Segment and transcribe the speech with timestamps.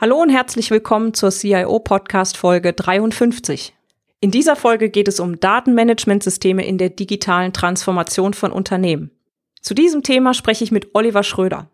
[0.00, 3.74] Hallo und herzlich willkommen zur CIO Podcast Folge 53.
[4.20, 9.10] In dieser Folge geht es um Datenmanagementsysteme in der digitalen Transformation von Unternehmen.
[9.60, 11.68] Zu diesem Thema spreche ich mit Oliver Schröder.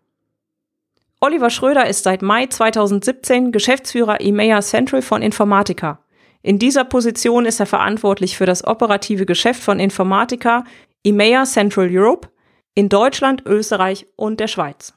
[1.21, 6.03] Oliver Schröder ist seit Mai 2017 Geschäftsführer EMEA Central von Informatica.
[6.41, 10.65] In dieser Position ist er verantwortlich für das operative Geschäft von Informatica
[11.05, 12.27] EMEA Central Europe
[12.73, 14.96] in Deutschland, Österreich und der Schweiz.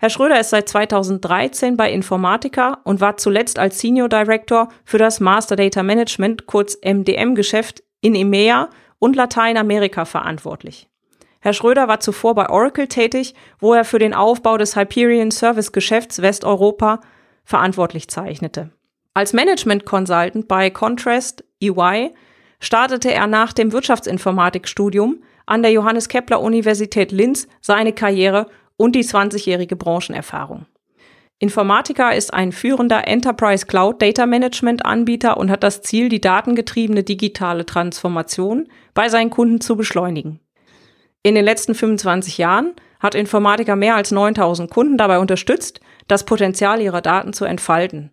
[0.00, 5.18] Herr Schröder ist seit 2013 bei Informatica und war zuletzt als Senior Director für das
[5.18, 10.88] Master Data Management, kurz MDM-Geschäft in EMEA und Lateinamerika verantwortlich.
[11.40, 15.72] Herr Schröder war zuvor bei Oracle tätig, wo er für den Aufbau des Hyperion Service
[15.72, 17.00] Geschäfts Westeuropa
[17.42, 18.70] verantwortlich zeichnete.
[19.14, 22.14] Als Management Consultant bei Contrast EY
[22.60, 28.46] startete er nach dem Wirtschaftsinformatikstudium an der Johannes Kepler Universität Linz seine Karriere
[28.78, 30.64] und die 20-jährige Branchenerfahrung.
[31.40, 37.04] Informatica ist ein führender Enterprise Cloud Data Management Anbieter und hat das Ziel, die datengetriebene
[37.04, 40.40] digitale Transformation bei seinen Kunden zu beschleunigen.
[41.22, 46.80] In den letzten 25 Jahren hat Informatica mehr als 9000 Kunden dabei unterstützt, das Potenzial
[46.80, 48.10] ihrer Daten zu entfalten.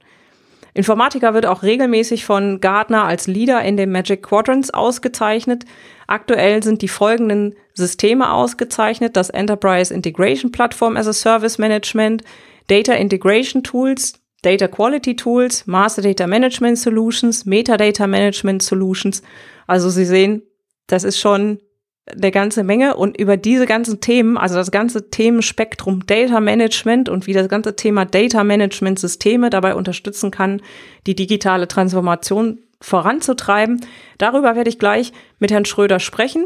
[0.76, 5.64] Informatica wird auch regelmäßig von Gartner als Leader in den Magic Quadrants ausgezeichnet.
[6.06, 12.24] Aktuell sind die folgenden Systeme ausgezeichnet, das Enterprise Integration Platform as a Service Management,
[12.68, 19.24] Data Integration Tools, Data Quality Tools, Master Data Management Solutions, Metadata Management Solutions.
[19.68, 20.44] Also Sie sehen,
[20.88, 21.60] das ist schon
[22.08, 27.26] eine ganze Menge und über diese ganzen Themen, also das ganze Themenspektrum Data Management und
[27.26, 30.62] wie das ganze Thema Data Management Systeme dabei unterstützen kann,
[31.08, 33.82] die digitale Transformation voranzutreiben.
[34.20, 36.46] Darüber werde ich gleich mit Herrn Schröder sprechen.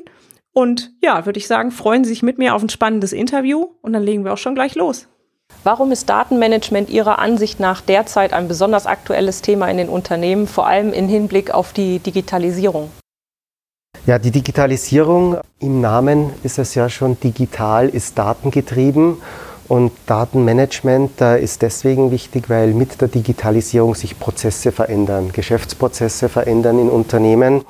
[0.53, 3.93] Und ja, würde ich sagen, freuen Sie sich mit mir auf ein spannendes Interview und
[3.93, 5.07] dann legen wir auch schon gleich los.
[5.63, 10.67] Warum ist Datenmanagement Ihrer Ansicht nach derzeit ein besonders aktuelles Thema in den Unternehmen, vor
[10.67, 12.89] allem im Hinblick auf die Digitalisierung?
[14.09, 19.17] Ja, die Digitalisierung im Namen ist es ja schon digital, ist datengetrieben
[19.67, 26.89] und Datenmanagement ist deswegen wichtig, weil mit der Digitalisierung sich Prozesse verändern, Geschäftsprozesse verändern in
[26.89, 27.65] Unternehmen.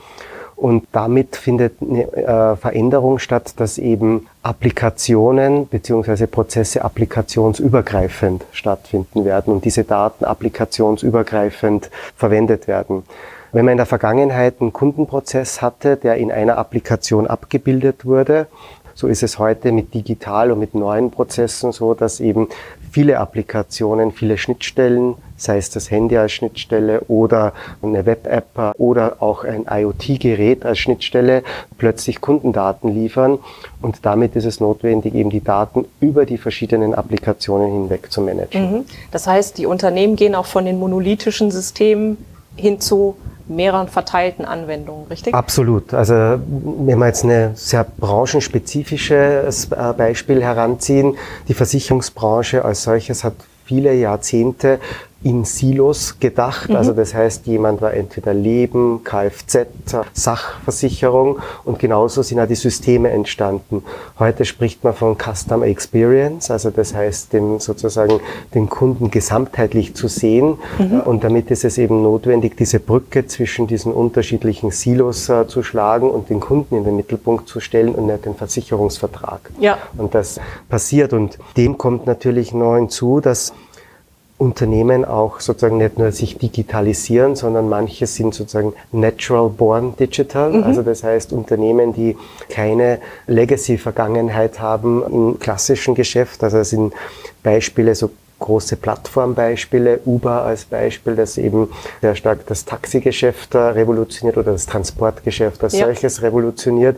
[0.56, 6.25] Und damit findet eine äh, Veränderung statt, dass eben Applikationen bzw.
[6.28, 13.03] Prozesse applikationsübergreifend stattfinden werden und diese Daten applikationsübergreifend verwendet werden.
[13.52, 18.48] Wenn man in der Vergangenheit einen Kundenprozess hatte, der in einer Applikation abgebildet wurde,
[19.00, 22.50] so ist es heute mit digital und mit neuen Prozessen so, dass eben
[22.92, 29.46] viele Applikationen, viele Schnittstellen, sei es das Handy als Schnittstelle oder eine Web-App oder auch
[29.46, 31.44] ein IoT-Gerät als Schnittstelle,
[31.78, 33.40] plötzlich Kundendaten liefern.
[33.81, 38.72] Und damit ist es notwendig, eben die Daten über die verschiedenen Applikationen hinweg zu managen.
[38.72, 38.86] Mhm.
[39.12, 42.18] Das heißt, die Unternehmen gehen auch von den monolithischen Systemen
[42.59, 43.16] hin zu
[43.47, 45.34] mehreren verteilten Anwendungen, richtig?
[45.34, 45.94] Absolut.
[45.94, 51.18] Also wenn wir jetzt ein sehr branchenspezifisches äh, Beispiel heranziehen,
[51.48, 53.34] die Versicherungsbranche als solches hat
[53.66, 54.80] viele Jahrzehnte
[55.22, 56.69] in Silos gedacht.
[56.69, 56.75] Mhm.
[56.78, 59.68] Also das heißt, jemand war entweder Leben, Kfz,
[60.13, 63.84] Sachversicherung und genauso sind auch die Systeme entstanden.
[64.18, 68.22] Heute spricht man von Customer Experience, also das heißt, den, sozusagen
[68.53, 70.57] den Kunden gesamtheitlich zu sehen.
[70.78, 71.02] Mhm.
[71.02, 76.09] Und damit ist es eben notwendig, diese Brücke zwischen diesen unterschiedlichen Silos äh, zu schlagen
[76.09, 79.51] und den Kunden in den Mittelpunkt zu stellen und nicht den Versicherungsvertrag.
[79.59, 79.78] Ja.
[79.97, 83.53] Und das passiert und dem kommt natürlich neu hinzu, dass
[84.39, 90.53] Unternehmen auch sozusagen nicht nur sich digitalisieren, sondern manche sind sozusagen natural born digital.
[90.53, 90.63] Mhm.
[90.63, 96.41] Also das heißt Unternehmen, die keine Legacy-Vergangenheit haben im klassischen Geschäft.
[96.41, 96.94] Also das sind
[97.44, 101.68] Beispiele so große Plattformbeispiele, Uber als Beispiel, das eben
[102.00, 105.86] sehr stark das Taxigeschäft revolutioniert oder das Transportgeschäft als ja.
[105.86, 106.95] solches revolutioniert,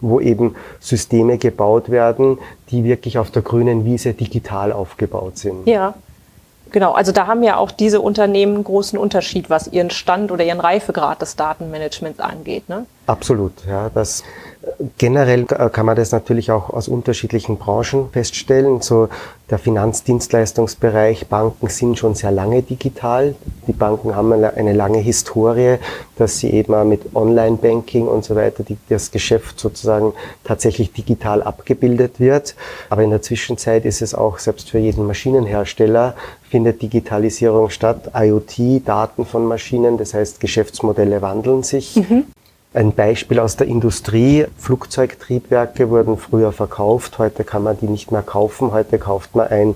[0.00, 2.38] wo eben Systeme gebaut werden,
[2.70, 5.66] die wirklich auf der grünen Wiese digital aufgebaut sind.
[5.66, 5.94] Ja.
[6.74, 10.42] Genau, also da haben ja auch diese Unternehmen einen großen Unterschied, was ihren Stand oder
[10.42, 12.68] ihren Reifegrad des Datenmanagements angeht.
[12.68, 12.84] Ne?
[13.06, 13.92] Absolut, ja.
[13.94, 14.24] Das
[14.98, 18.80] Generell kann man das natürlich auch aus unterschiedlichen Branchen feststellen.
[18.80, 19.08] So
[19.50, 23.34] der Finanzdienstleistungsbereich, Banken sind schon sehr lange digital.
[23.66, 25.76] Die Banken haben eine lange Historie,
[26.16, 30.12] dass sie eben mit Online-Banking und so weiter die, das Geschäft sozusagen
[30.44, 32.54] tatsächlich digital abgebildet wird.
[32.88, 36.14] Aber in der Zwischenzeit ist es auch selbst für jeden Maschinenhersteller
[36.54, 41.96] findet Digitalisierung statt, IoT, Daten von Maschinen, das heißt Geschäftsmodelle wandeln sich.
[41.96, 42.26] Mhm.
[42.72, 44.46] Ein Beispiel aus der Industrie.
[44.56, 47.18] Flugzeugtriebwerke wurden früher verkauft.
[47.18, 48.70] Heute kann man die nicht mehr kaufen.
[48.70, 49.74] Heute kauft man ein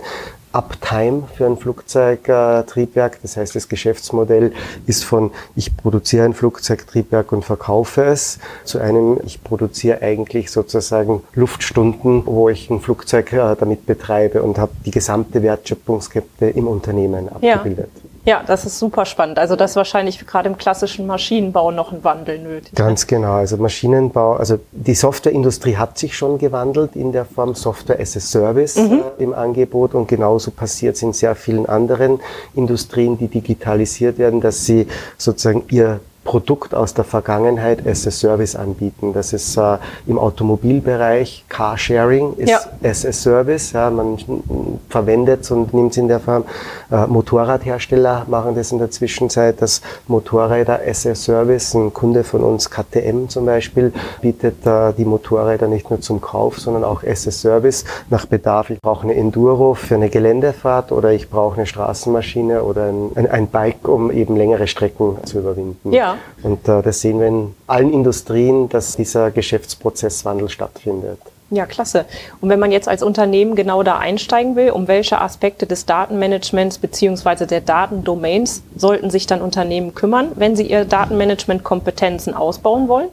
[0.53, 3.19] Uptime für ein Flugzeugtriebwerk.
[3.23, 4.53] Das heißt, das Geschäftsmodell
[4.87, 11.23] ist von ich produziere ein Flugzeugtriebwerk und verkaufe es zu einem ich produziere eigentlich sozusagen
[11.35, 17.29] Luftstunden, wo ich ein Flugzeug äh, damit betreibe und habe die gesamte Wertschöpfungskette im Unternehmen
[17.29, 17.91] abgebildet.
[17.95, 18.08] Ja.
[18.29, 19.39] Ja, das ist super spannend.
[19.39, 22.75] Also das ist wahrscheinlich gerade im klassischen Maschinenbau noch ein Wandel nötig.
[22.75, 23.33] Ganz genau.
[23.33, 28.21] Also Maschinenbau, also die Softwareindustrie hat sich schon gewandelt in der Form Software as a
[28.21, 29.01] Service mhm.
[29.19, 32.21] äh, im Angebot und genauso passiert es in sehr vielen anderen
[32.55, 38.55] Industrien, die digitalisiert werden, dass sie sozusagen ihr Produkt aus der Vergangenheit as a Service
[38.55, 39.15] anbieten.
[39.15, 42.61] Das ist äh, im Automobilbereich Carsharing ist ja.
[42.85, 43.73] as a Service.
[43.73, 44.19] Ja, man
[44.91, 46.45] verwendet es und nimmt es in der Form.
[46.93, 52.43] Äh, Motorradhersteller machen das in der Zwischenzeit, dass Motorräder as a Service, ein Kunde von
[52.43, 57.27] uns, KTM zum Beispiel, bietet äh, die Motorräder nicht nur zum Kauf, sondern auch as
[57.27, 58.69] a Service nach Bedarf.
[58.69, 63.47] Ich brauche eine Enduro für eine Geländefahrt oder ich brauche eine Straßenmaschine oder ein, ein
[63.47, 65.91] Bike, um eben längere Strecken zu überwinden.
[65.91, 66.18] Ja.
[66.43, 71.19] Und äh, das sehen wir in allen Industrien, dass dieser Geschäftsprozesswandel stattfindet.
[71.51, 72.05] Ja, klasse.
[72.43, 76.79] Und wenn man jetzt als Unternehmen genau da einsteigen will, um welche Aspekte des Datenmanagements
[76.79, 83.09] beziehungsweise der Datendomains sollten sich dann Unternehmen kümmern, wenn sie ihre Datenmanagement-Kompetenzen ausbauen wollen?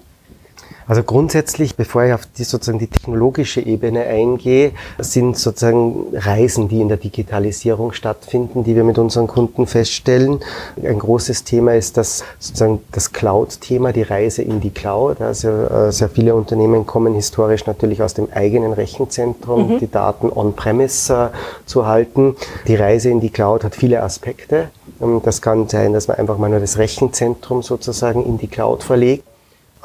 [0.87, 6.79] Also grundsätzlich, bevor ich auf die sozusagen die technologische Ebene eingehe, sind sozusagen Reisen, die
[6.79, 10.41] in der Digitalisierung stattfinden, die wir mit unseren Kunden feststellen.
[10.83, 15.21] Ein großes Thema ist das sozusagen das Cloud-Thema, die Reise in die Cloud.
[15.21, 19.79] Also äh, sehr viele Unternehmen kommen historisch natürlich aus dem eigenen Rechenzentrum, mhm.
[19.79, 22.35] die Daten on-premise äh, zu halten.
[22.67, 24.69] Die Reise in die Cloud hat viele Aspekte.
[25.01, 28.83] Ähm, das kann sein, dass man einfach mal nur das Rechenzentrum sozusagen in die Cloud
[28.83, 29.23] verlegt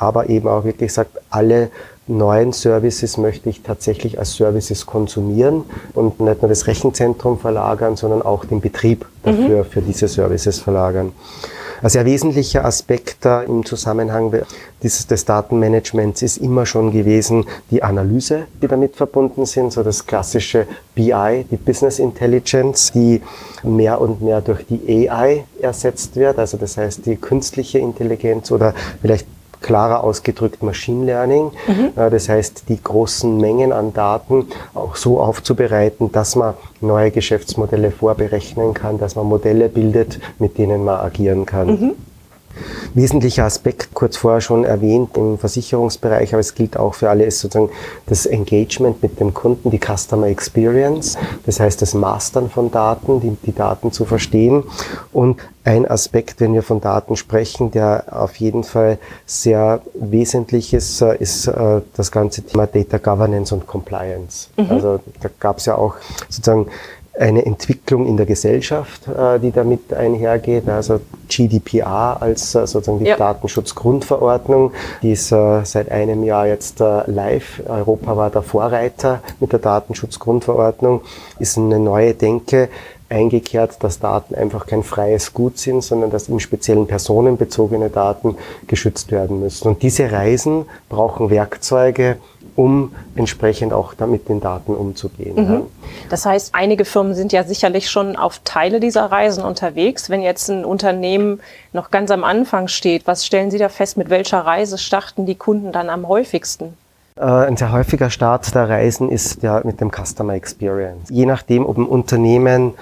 [0.00, 1.70] aber eben auch wirklich sagt, alle
[2.06, 5.64] neuen Services möchte ich tatsächlich als Services konsumieren
[5.94, 9.64] und nicht nur das Rechenzentrum verlagern, sondern auch den Betrieb dafür, mhm.
[9.66, 11.12] für diese Services verlagern.
[11.82, 14.34] Ein sehr wesentlicher Aspekt im Zusammenhang
[14.82, 20.06] des, des Datenmanagements ist immer schon gewesen die Analyse, die damit verbunden sind, so das
[20.06, 23.22] klassische BI, die Business Intelligence, die
[23.62, 28.74] mehr und mehr durch die AI ersetzt wird, also das heißt die künstliche Intelligenz oder
[29.00, 29.26] vielleicht
[29.60, 31.50] klarer ausgedrückt Machine Learning.
[31.66, 31.92] Mhm.
[31.94, 38.74] Das heißt, die großen Mengen an Daten auch so aufzubereiten, dass man neue Geschäftsmodelle vorberechnen
[38.74, 41.66] kann, dass man Modelle bildet, mit denen man agieren kann.
[41.68, 41.92] Mhm.
[42.94, 47.40] Wesentlicher Aspekt, kurz vorher schon erwähnt, im Versicherungsbereich, aber es gilt auch für alle, ist
[47.40, 47.70] sozusagen
[48.06, 51.16] das Engagement mit dem Kunden, die Customer Experience.
[51.46, 54.64] Das heißt, das Mastern von Daten, die, die Daten zu verstehen.
[55.12, 61.02] Und ein Aspekt, wenn wir von Daten sprechen, der auf jeden Fall sehr wesentlich ist,
[61.02, 64.48] äh, ist äh, das ganze Thema Data Governance und Compliance.
[64.56, 64.66] Mhm.
[64.70, 65.96] Also da gab es ja auch
[66.28, 66.66] sozusagen
[67.18, 70.68] eine Entwicklung in der Gesellschaft, äh, die damit einhergeht.
[70.68, 73.16] Also GDPR als äh, sozusagen die ja.
[73.16, 77.62] Datenschutzgrundverordnung, die ist äh, seit einem Jahr jetzt live.
[77.66, 81.02] Europa war der Vorreiter mit der Datenschutzgrundverordnung,
[81.38, 82.68] ist eine neue Denke
[83.10, 89.10] eingekehrt, dass Daten einfach kein freies Gut sind, sondern dass im speziellen personenbezogene Daten geschützt
[89.10, 89.68] werden müssen.
[89.68, 92.16] Und diese Reisen brauchen Werkzeuge,
[92.60, 95.34] um entsprechend auch damit den Daten umzugehen.
[95.34, 95.52] Mhm.
[95.52, 95.60] Ja.
[96.10, 100.10] Das heißt, einige Firmen sind ja sicherlich schon auf Teile dieser Reisen unterwegs.
[100.10, 101.40] Wenn jetzt ein Unternehmen
[101.72, 105.36] noch ganz am Anfang steht, was stellen Sie da fest, mit welcher Reise starten die
[105.36, 106.74] Kunden dann am häufigsten?
[107.16, 111.08] Äh, ein sehr häufiger Start der Reisen ist ja mit dem Customer Experience.
[111.08, 112.74] Je nachdem, ob ein Unternehmen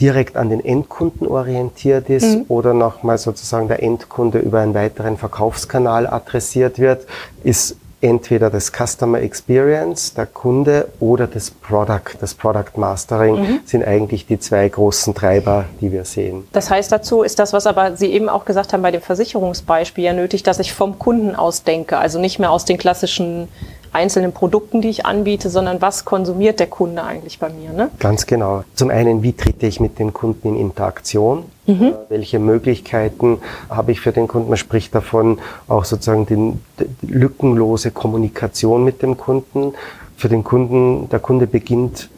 [0.00, 2.44] direkt an den Endkunden orientiert ist mhm.
[2.48, 7.06] oder nochmal sozusagen der Endkunde über einen weiteren Verkaufskanal adressiert wird,
[7.44, 13.60] ist entweder das Customer Experience, der Kunde oder das Product, das Product Mastering mhm.
[13.64, 16.46] sind eigentlich die zwei großen Treiber, die wir sehen.
[16.52, 20.04] Das heißt, dazu ist das, was aber Sie eben auch gesagt haben bei dem Versicherungsbeispiel
[20.04, 23.48] ja nötig, dass ich vom Kunden aus denke, also nicht mehr aus den klassischen
[23.92, 27.72] einzelnen Produkten, die ich anbiete, sondern was konsumiert der Kunde eigentlich bei mir?
[27.72, 27.90] Ne?
[27.98, 28.64] Ganz genau.
[28.74, 31.44] Zum einen, wie trete ich mit dem Kunden in Interaktion?
[31.70, 31.92] Mhm.
[32.08, 34.48] Welche Möglichkeiten habe ich für den Kunden?
[34.48, 39.74] Man spricht davon auch sozusagen die, die lückenlose Kommunikation mit dem Kunden.
[40.16, 42.10] Für den Kunden, der Kunde beginnt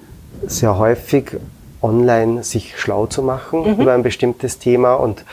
[0.47, 1.37] sehr häufig
[1.83, 3.83] online sich schlau zu machen mhm.
[3.83, 5.25] über ein bestimmtes Thema und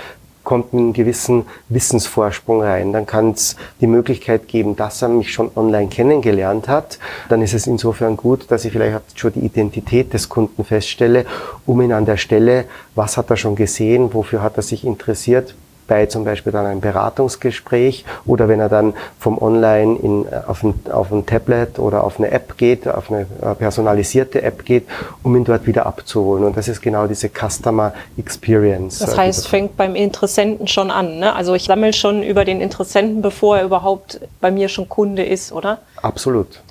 [0.50, 2.92] kommt mit gewissen Wissensvorsprung rein.
[2.92, 6.98] Dann kann es die Möglichkeit geben, dass er mich schon online kennengelernt hat.
[7.30, 11.28] Dann ist es insofern gut, dass ich vielleicht schon die Identität des Kunden feststelle,
[11.68, 12.66] um ihn an der Stelle,
[12.96, 15.54] was hat er schon gesehen, wofür hat er sich interessiert,
[15.90, 20.64] bei zum Beispiel dann einem Beratungsgespräch oder wenn er dann vom Online in, äh, auf,
[20.64, 24.88] ein, auf ein Tablet oder auf eine App geht, auf eine äh, personalisierte App geht,
[25.24, 26.46] um ihn dort wieder abzuholen.
[26.46, 29.00] Und das ist genau diese Customer Experience.
[29.00, 31.20] Das heißt, fängt beim Interessenten schon an.
[31.20, 31.36] Ne?
[31.36, 35.52] Also ich sammle schon über den Interessenten, bevor er überhaupt bei mir schon Kunde ist,
[35.52, 35.80] oder?
[36.02, 36.62] Absolut.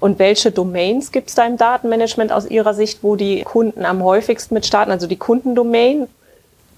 [0.00, 4.02] Und welche Domains gibt es da im Datenmanagement aus Ihrer Sicht, wo die Kunden am
[4.02, 4.90] häufigsten mit starten?
[4.90, 6.08] Also die Kundendomain,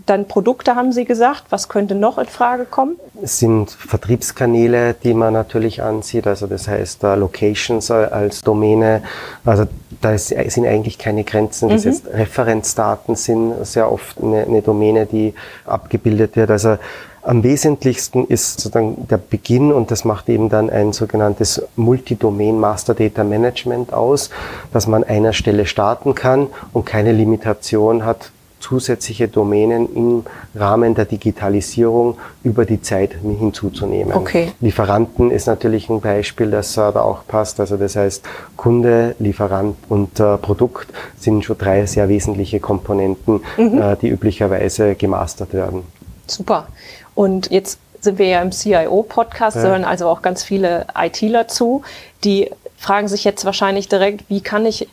[0.06, 1.44] dann Produkte haben Sie gesagt.
[1.50, 2.96] Was könnte noch in Frage kommen?
[3.22, 6.26] Es sind Vertriebskanäle, die man natürlich ansieht.
[6.26, 9.02] Also das heißt uh, Locations als Domäne.
[9.44, 9.66] Also
[10.00, 11.68] da sind eigentlich keine Grenzen.
[11.68, 11.90] Das mhm.
[11.90, 16.50] jetzt Referenzdaten sind sehr oft eine, eine Domäne, die abgebildet wird.
[16.50, 16.76] Also
[17.24, 22.94] am wesentlichsten ist sozusagen der Beginn und das macht eben dann ein sogenanntes Multidomain Master
[22.94, 24.30] Data Management aus,
[24.72, 28.32] dass man einer Stelle starten kann und keine Limitation hat,
[28.62, 34.14] zusätzliche Domänen im Rahmen der Digitalisierung über die Zeit hinzuzunehmen.
[34.14, 34.52] Okay.
[34.60, 37.60] Lieferanten ist natürlich ein Beispiel, das äh, da auch passt.
[37.60, 38.24] Also das heißt,
[38.56, 40.88] Kunde, Lieferant und äh, Produkt
[41.18, 43.82] sind schon drei sehr wesentliche Komponenten, mhm.
[43.82, 45.82] äh, die üblicherweise gemastert werden.
[46.26, 46.68] Super.
[47.14, 49.62] Und jetzt sind wir ja im CIO-Podcast, ja.
[49.62, 51.82] hören also auch ganz viele ITler zu,
[52.24, 54.88] die fragen sich jetzt wahrscheinlich direkt, wie kann ich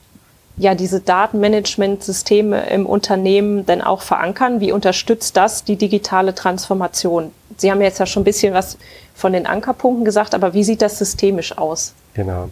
[0.60, 4.60] ja diese Datenmanagementsysteme im Unternehmen denn auch verankern?
[4.60, 7.32] Wie unterstützt das die digitale Transformation?
[7.58, 8.78] Sie haben jetzt ja schon ein bisschen was
[9.16, 11.94] von den Ankerpunkten gesagt, aber wie sieht das systemisch aus?
[12.13, 12.50] Genau.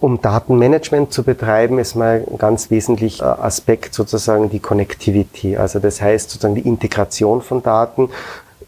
[0.00, 5.56] Um Datenmanagement zu betreiben, ist mal ein ganz wesentlicher Aspekt sozusagen die Connectivity.
[5.56, 8.10] Also das heißt sozusagen die Integration von Daten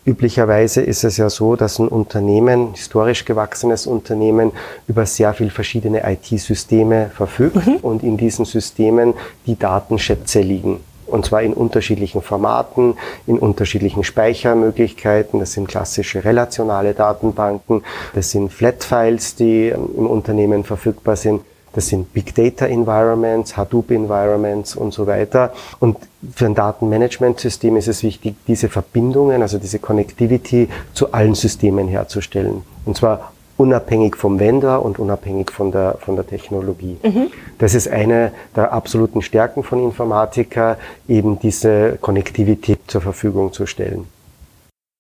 [0.07, 4.53] Üblicherweise ist es ja so, dass ein Unternehmen, historisch gewachsenes Unternehmen,
[4.89, 7.77] über sehr viel verschiedene IT-Systeme verfügt mhm.
[7.83, 9.13] und in diesen Systemen
[9.47, 10.81] die Datenschätze liegen.
[11.07, 12.95] Und zwar in unterschiedlichen Formaten,
[13.27, 15.41] in unterschiedlichen Speichermöglichkeiten.
[15.41, 17.83] Das sind klassische relationale Datenbanken.
[18.15, 21.43] Das sind Flat-Files, die im Unternehmen verfügbar sind.
[21.73, 25.53] Das sind Big Data Environments, Hadoop Environments und so weiter.
[25.79, 25.97] Und
[26.35, 32.63] für ein Datenmanagementsystem ist es wichtig, diese Verbindungen, also diese Connectivity zu allen Systemen herzustellen.
[32.85, 36.97] Und zwar unabhängig vom Vendor und unabhängig von der, von der Technologie.
[37.03, 37.31] Mhm.
[37.59, 44.07] Das ist eine der absoluten Stärken von Informatiker, eben diese Konnektivität zur Verfügung zu stellen.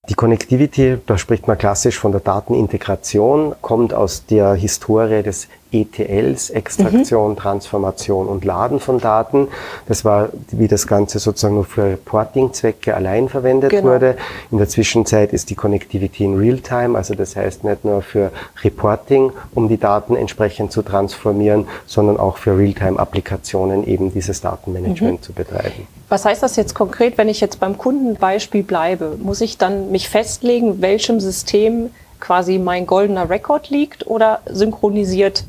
[0.08, 6.50] Die Connectivity, da spricht man klassisch von der Datenintegration, kommt aus der Historie des ETLs,
[6.50, 7.36] Extraktion, mhm.
[7.36, 9.48] Transformation und Laden von Daten.
[9.86, 13.90] Das war, wie das Ganze sozusagen nur für Reporting-Zwecke allein verwendet genau.
[13.90, 14.16] wurde.
[14.50, 19.32] In der Zwischenzeit ist die Connectivity in Realtime, also das heißt nicht nur für Reporting,
[19.54, 25.22] um die Daten entsprechend zu transformieren, sondern auch für Realtime-Applikationen eben dieses Datenmanagement mhm.
[25.22, 25.86] zu betreiben.
[26.08, 29.16] Was heißt das jetzt konkret, wenn ich jetzt beim Kundenbeispiel bleibe?
[29.22, 35.44] Muss ich dann mich festlegen, welchem System quasi mein goldener Rekord liegt oder synchronisiert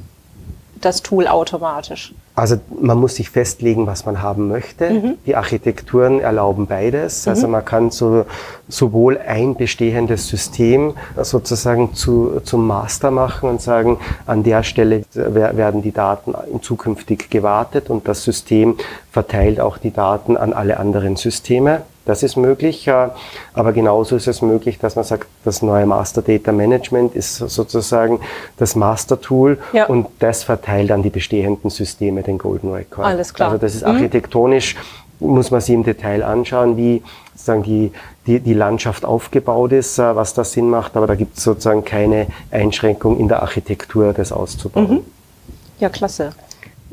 [0.85, 2.13] das Tool automatisch?
[2.33, 4.89] Also man muss sich festlegen, was man haben möchte.
[4.89, 5.17] Mhm.
[5.25, 7.25] Die Architekturen erlauben beides.
[7.25, 7.29] Mhm.
[7.29, 8.25] Also man kann so,
[8.67, 15.81] sowohl ein bestehendes System sozusagen zu, zum Master machen und sagen, an der Stelle werden
[15.81, 18.77] die Daten zukünftig gewartet und das System
[19.11, 21.81] verteilt auch die Daten an alle anderen Systeme.
[22.05, 26.51] Das ist möglich, aber genauso ist es möglich, dass man sagt, das neue Master Data
[26.51, 28.19] Management ist sozusagen
[28.57, 29.85] das Master Tool ja.
[29.85, 33.05] und das verteilt dann die bestehenden Systeme den Golden Record.
[33.05, 33.49] Alles klar.
[33.51, 33.93] Also das ist mhm.
[33.93, 34.75] architektonisch,
[35.19, 35.29] mhm.
[35.29, 37.03] muss man sich im Detail anschauen, wie
[37.35, 37.91] sozusagen die,
[38.25, 41.85] die, die Landschaft aufgebaut ist, äh, was da Sinn macht, aber da gibt es sozusagen
[41.85, 44.89] keine Einschränkung in der Architektur, das auszubauen.
[44.89, 44.99] Mhm.
[45.79, 46.31] Ja, klasse.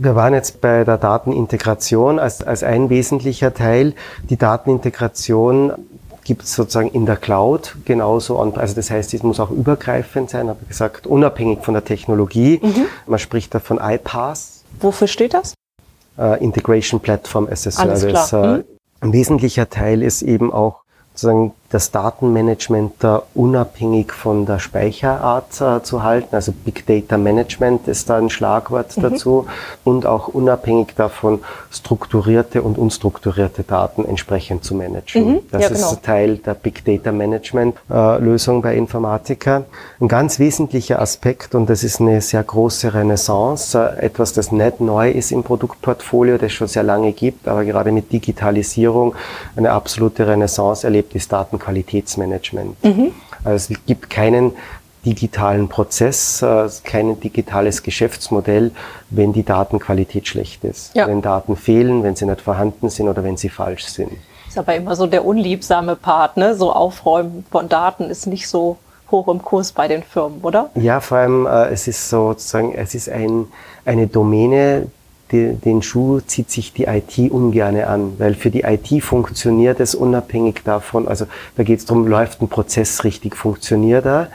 [0.00, 3.95] Wir waren jetzt bei der Datenintegration als, als ein wesentlicher Teil.
[4.31, 5.73] Die Datenintegration
[6.23, 8.55] gibt es sozusagen in der Cloud genauso an.
[8.55, 12.61] Also das heißt, es muss auch übergreifend sein, habe ich gesagt, unabhängig von der Technologie.
[12.62, 12.87] Mhm.
[13.07, 14.62] Man spricht da von iPaaS.
[14.81, 15.55] Wofür steht das?
[16.17, 18.33] Uh, Integration Platform as a Service.
[18.33, 18.62] Uh,
[19.00, 20.83] ein wesentlicher Teil ist eben auch
[21.14, 26.34] sozusagen das Datenmanagement da unabhängig von der Speicherart äh, zu halten.
[26.34, 29.02] Also Big Data Management ist da ein Schlagwort mhm.
[29.02, 29.46] dazu
[29.84, 35.32] und auch unabhängig davon strukturierte und unstrukturierte Daten entsprechend zu managen.
[35.32, 35.40] Mhm.
[35.50, 36.00] Das ja, ist genau.
[36.02, 39.64] Teil der Big Data Management äh, Lösung bei Informatiker.
[40.00, 44.80] Ein ganz wesentlicher Aspekt und das ist eine sehr große Renaissance, äh, etwas, das nicht
[44.80, 49.14] neu ist im Produktportfolio, das schon sehr lange gibt, aber gerade mit Digitalisierung
[49.54, 52.85] eine absolute Renaissance erlebt ist Daten Datenqualitätsmanagement.
[52.85, 53.12] Mhm.
[53.45, 54.53] Also es gibt keinen
[55.05, 58.73] digitalen Prozess, äh, kein digitales Geschäftsmodell,
[59.11, 60.95] wenn die Datenqualität schlecht ist.
[60.95, 61.07] Ja.
[61.07, 64.12] Wenn Daten fehlen, wenn sie nicht vorhanden sind oder wenn sie falsch sind.
[64.49, 66.55] Ist aber immer so der unliebsame Part, ne?
[66.55, 68.79] So Aufräumen von Daten ist nicht so
[69.11, 70.71] hoch im Kurs bei den Firmen, oder?
[70.75, 73.47] Ja, vor allem äh, es ist sozusagen, es ist ein,
[73.85, 74.88] eine Domäne,
[75.32, 79.94] die, den Schuh zieht sich die IT ungerne an, weil für die IT funktioniert es
[79.94, 84.28] unabhängig davon, also da geht es darum, läuft ein Prozess richtig, funktioniert er,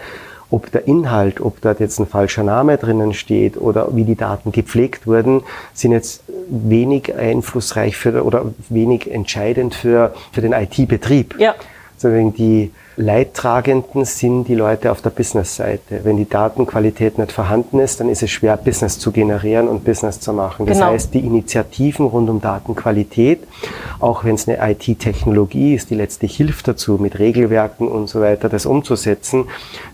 [0.54, 4.52] ob der Inhalt, ob da jetzt ein falscher Name drinnen steht oder wie die Daten
[4.52, 5.42] gepflegt wurden,
[5.74, 11.40] sind jetzt wenig einflussreich für oder wenig entscheidend für, für den IT-Betrieb.
[11.40, 11.56] Ja.
[12.04, 16.02] Sondern die Leidtragenden sind die Leute auf der Business-Seite.
[16.04, 20.20] Wenn die Datenqualität nicht vorhanden ist, dann ist es schwer, Business zu generieren und Business
[20.20, 20.66] zu machen.
[20.66, 20.92] Das genau.
[20.92, 23.40] heißt, die Initiativen rund um Datenqualität,
[24.00, 28.50] auch wenn es eine IT-Technologie ist, die letztlich hilft dazu, mit Regelwerken und so weiter
[28.50, 29.46] das umzusetzen,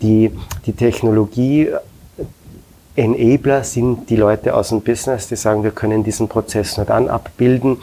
[0.02, 0.32] die,
[0.66, 1.70] die Technologie
[2.96, 7.08] Enabler sind die Leute aus dem Business, die sagen, wir können diesen Prozess nur dann
[7.08, 7.78] abbilden,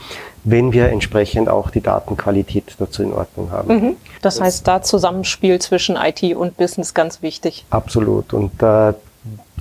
[0.47, 3.75] wenn wir entsprechend auch die Datenqualität dazu in Ordnung haben.
[3.75, 3.97] Mhm.
[4.23, 7.67] Das heißt, da Zusammenspiel zwischen IT und Business ganz wichtig.
[7.71, 8.33] Absolut.
[8.33, 8.95] Und äh,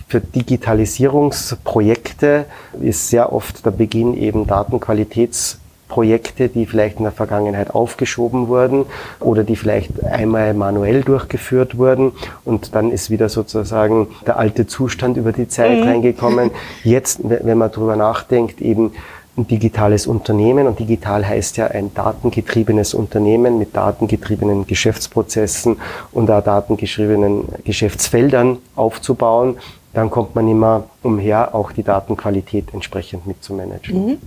[0.08, 2.46] für Digitalisierungsprojekte
[2.80, 8.86] ist sehr oft der Beginn eben Datenqualitätsprojekte, die vielleicht in der Vergangenheit aufgeschoben wurden
[9.20, 12.12] oder die vielleicht einmal manuell durchgeführt wurden
[12.44, 15.84] und dann ist wieder sozusagen der alte Zustand über die Zeit mhm.
[15.84, 16.52] reingekommen.
[16.84, 18.92] Jetzt, wenn man drüber nachdenkt, eben
[19.38, 25.78] ein digitales Unternehmen und digital heißt ja ein datengetriebenes Unternehmen mit datengetriebenen Geschäftsprozessen
[26.12, 29.58] und auch datengeschriebenen Geschäftsfeldern aufzubauen,
[29.94, 34.06] dann kommt man immer umher, auch die Datenqualität entsprechend mitzumanagen.
[34.06, 34.18] Mhm.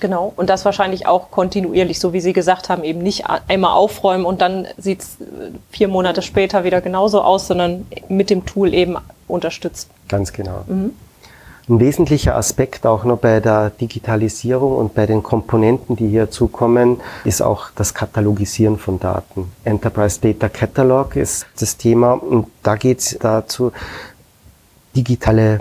[0.00, 4.24] Genau, und das wahrscheinlich auch kontinuierlich, so wie Sie gesagt haben, eben nicht einmal aufräumen
[4.24, 8.72] und dann sieht es äh, vier Monate später wieder genauso aus, sondern mit dem Tool
[8.72, 8.96] eben
[9.28, 9.90] unterstützt.
[10.08, 10.64] Ganz genau.
[10.66, 10.92] Mhm.
[11.68, 17.00] Ein wesentlicher Aspekt auch noch bei der Digitalisierung und bei den Komponenten, die hier zukommen,
[17.24, 19.52] ist auch das Katalogisieren von Daten.
[19.64, 23.72] Enterprise Data Catalog ist das Thema und da geht es dazu,
[24.96, 25.60] digitale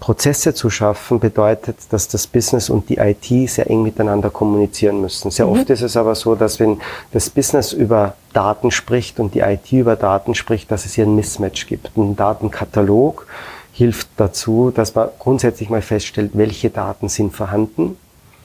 [0.00, 5.30] Prozesse zu schaffen, bedeutet, dass das Business und die IT sehr eng miteinander kommunizieren müssen.
[5.30, 5.52] Sehr mhm.
[5.52, 6.80] oft ist es aber so, dass wenn
[7.12, 11.16] das Business über Daten spricht und die IT über Daten spricht, dass es hier ein
[11.16, 11.96] Mismatch gibt.
[11.96, 13.26] Ein Datenkatalog
[13.76, 17.98] hilft dazu, dass man grundsätzlich mal feststellt, welche Daten sind vorhanden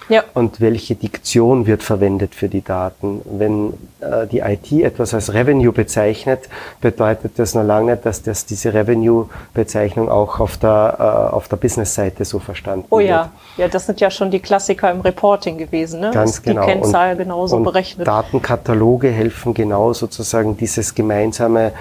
[0.09, 0.23] ja.
[0.33, 3.21] und welche Diktion wird verwendet für die Daten.
[3.23, 6.49] Wenn äh, die IT etwas als Revenue bezeichnet,
[6.81, 11.55] bedeutet das noch lange nicht, dass das, diese Revenue-Bezeichnung auch auf der, äh, auf der
[11.55, 12.91] Business-Seite so verstanden wird.
[12.91, 13.31] Oh ja.
[13.55, 16.11] ja, das sind ja schon die Klassiker im Reporting gewesen, ne?
[16.13, 16.65] Ganz genau.
[16.65, 18.05] Die Kennzahl genauso und berechnet.
[18.05, 21.71] Datenkataloge helfen genau sozusagen dieses gemeinsame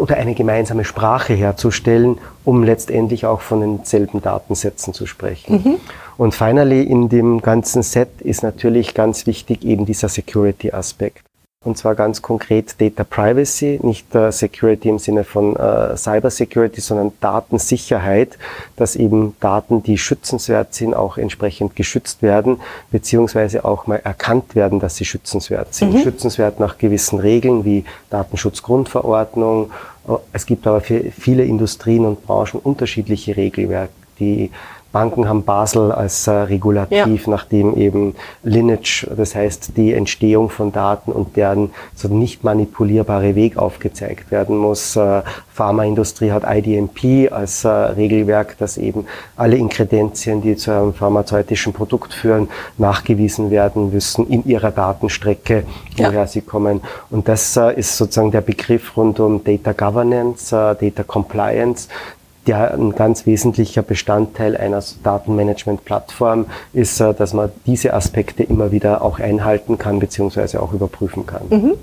[0.00, 5.54] oder eine gemeinsame Sprache herzustellen, um letztendlich auch von denselben Datensätzen zu sprechen.
[5.54, 5.76] Mhm.
[6.16, 11.24] Und finally in dem ganzen Set ist natürlich ganz wichtig eben dieser Security-Aspekt.
[11.64, 16.80] Und zwar ganz konkret Data Privacy, nicht äh, Security im Sinne von äh, Cyber Security,
[16.80, 18.36] sondern Datensicherheit,
[18.76, 24.80] dass eben Daten, die schützenswert sind, auch entsprechend geschützt werden, beziehungsweise auch mal erkannt werden,
[24.80, 25.94] dass sie schützenswert sind.
[25.94, 25.98] Mhm.
[25.98, 29.70] Schützenswert nach gewissen Regeln wie Datenschutzgrundverordnung.
[30.32, 34.50] Es gibt aber für viele Industrien und Branchen unterschiedliche Regelwerke, die
[34.92, 37.30] Banken haben Basel als äh, Regulativ, ja.
[37.30, 43.56] nachdem eben Lineage, das heißt die Entstehung von Daten und deren so nicht manipulierbare Weg
[43.56, 44.94] aufgezeigt werden muss.
[44.96, 51.72] Äh, Pharmaindustrie hat IDMP als äh, Regelwerk, dass eben alle Inkredenzien, die zu einem pharmazeutischen
[51.72, 55.64] Produkt führen, nachgewiesen werden müssen in ihrer Datenstrecke,
[55.96, 56.26] woher ja.
[56.26, 56.82] sie kommen.
[57.10, 61.88] Und das äh, ist sozusagen der Begriff rund um Data Governance, äh, Data Compliance,
[62.46, 69.02] der ein ganz wesentlicher Bestandteil einer Datenmanagement-Plattform ist, äh, dass man diese Aspekte immer wieder
[69.02, 71.42] auch einhalten kann beziehungsweise auch überprüfen kann.
[71.50, 71.74] Mhm.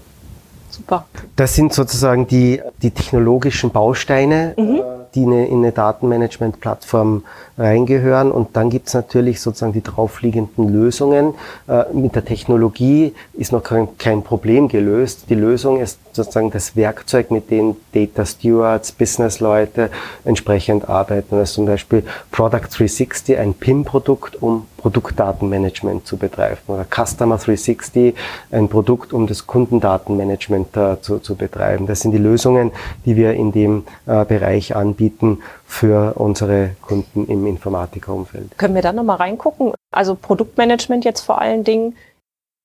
[0.69, 1.05] Super.
[1.35, 4.53] Das sind sozusagen die, die technologischen Bausteine.
[4.57, 4.75] Mhm.
[4.75, 7.23] Äh, die in eine Datenmanagement-Plattform
[7.59, 8.31] reingehören.
[8.31, 11.33] Und dann gibt es natürlich sozusagen die draufliegenden Lösungen.
[11.67, 15.25] Äh, mit der Technologie ist noch kein, Problem gelöst.
[15.29, 19.89] Die Lösung ist sozusagen das Werkzeug, mit dem Data Stewards, Business-Leute
[20.25, 21.35] entsprechend arbeiten.
[21.35, 28.15] Also zum Beispiel Product 360, ein PIM-Produkt, um Produktdatenmanagement zu betreiben oder Customer 360,
[28.51, 31.85] ein Produkt, um das Kundendatenmanagement äh, zu, zu betreiben.
[31.85, 32.71] Das sind die Lösungen,
[33.05, 38.57] die wir in dem äh, Bereich anbieten für unsere Kunden im Informatikerumfeld.
[38.57, 39.71] Können wir da nochmal reingucken?
[39.91, 41.95] Also Produktmanagement jetzt vor allen Dingen.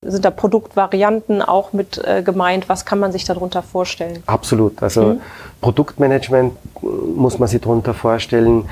[0.03, 2.67] Sind da Produktvarianten auch mit äh, gemeint?
[2.67, 4.23] Was kann man sich darunter vorstellen?
[4.25, 4.81] Absolut.
[4.81, 5.21] Also mhm.
[5.61, 8.67] Produktmanagement äh, muss man sich darunter vorstellen.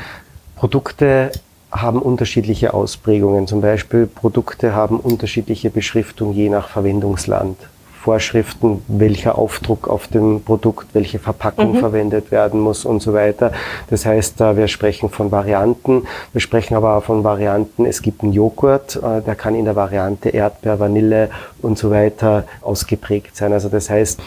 [0.56, 1.32] Produkte
[1.72, 3.46] haben unterschiedliche Ausprägungen.
[3.46, 7.58] Zum Beispiel Produkte haben unterschiedliche Beschriftung je nach Verwendungsland.
[8.04, 11.80] Vorschriften, welcher Aufdruck auf dem Produkt, welche Verpackung mhm.
[11.80, 13.54] verwendet werden muss und so weiter.
[13.90, 17.86] Das heißt, wir sprechen von Varianten, wir sprechen aber auch von Varianten.
[17.86, 21.30] Es gibt einen Joghurt, äh, der kann in der Variante Erdbeer, Vanille
[21.62, 23.54] und so weiter ausgeprägt sein.
[23.54, 24.20] Also das heißt,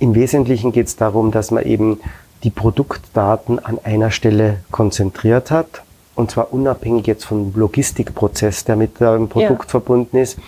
[0.00, 2.00] im Wesentlichen geht es darum, dass man eben
[2.42, 5.82] die Produktdaten an einer Stelle konzentriert hat
[6.14, 9.68] und zwar unabhängig jetzt vom Logistikprozess, der mit dem Produkt ja.
[9.68, 10.38] verbunden ist,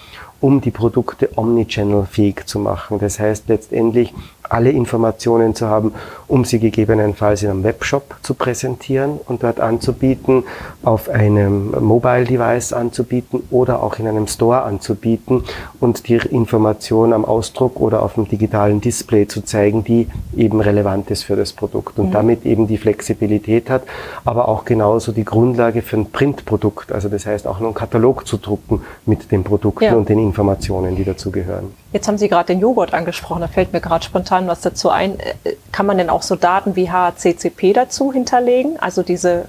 [0.44, 2.98] um die Produkte omnichannel-fähig zu machen.
[2.98, 4.12] Das heißt letztendlich
[4.48, 5.94] alle Informationen zu haben,
[6.28, 10.44] um sie gegebenenfalls in einem Webshop zu präsentieren und dort anzubieten,
[10.83, 15.44] auf einem Mobile Device anzubieten oder auch in einem Store anzubieten
[15.80, 21.11] und die Information am Ausdruck oder auf dem digitalen Display zu zeigen, die eben relevant
[21.11, 22.12] ist für das Produkt und mhm.
[22.12, 23.83] damit eben die Flexibilität hat,
[24.24, 28.37] aber auch genauso die Grundlage für ein Printprodukt, also das heißt auch einen Katalog zu
[28.37, 29.94] drucken mit den Produkten ja.
[29.94, 31.72] und den Informationen, die dazu gehören.
[31.94, 35.20] Jetzt haben Sie gerade den Joghurt angesprochen, da fällt mir gerade spontan was dazu ein.
[35.20, 39.44] Äh, kann man denn auch so Daten wie HACCP dazu hinterlegen, also diese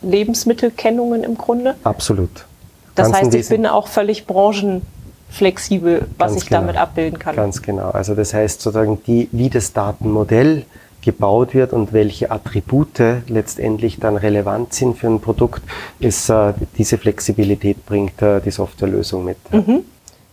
[0.00, 1.74] Lebensmittelkennungen im Grunde?
[1.82, 2.46] Absolut.
[2.94, 6.60] Das Ganz heißt, ich bin auch völlig branchenflexibel, was ich genau.
[6.60, 7.34] damit abbilden kann.
[7.34, 7.90] Ganz genau.
[7.90, 10.66] Also das heißt sozusagen, die, wie das Datenmodell
[11.02, 15.62] gebaut wird und welche Attribute letztendlich dann relevant sind für ein Produkt,
[15.98, 19.52] ist äh, diese Flexibilität bringt äh, die Softwarelösung mit.
[19.52, 19.84] Mhm.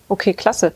[0.07, 0.73] Okay, klasse.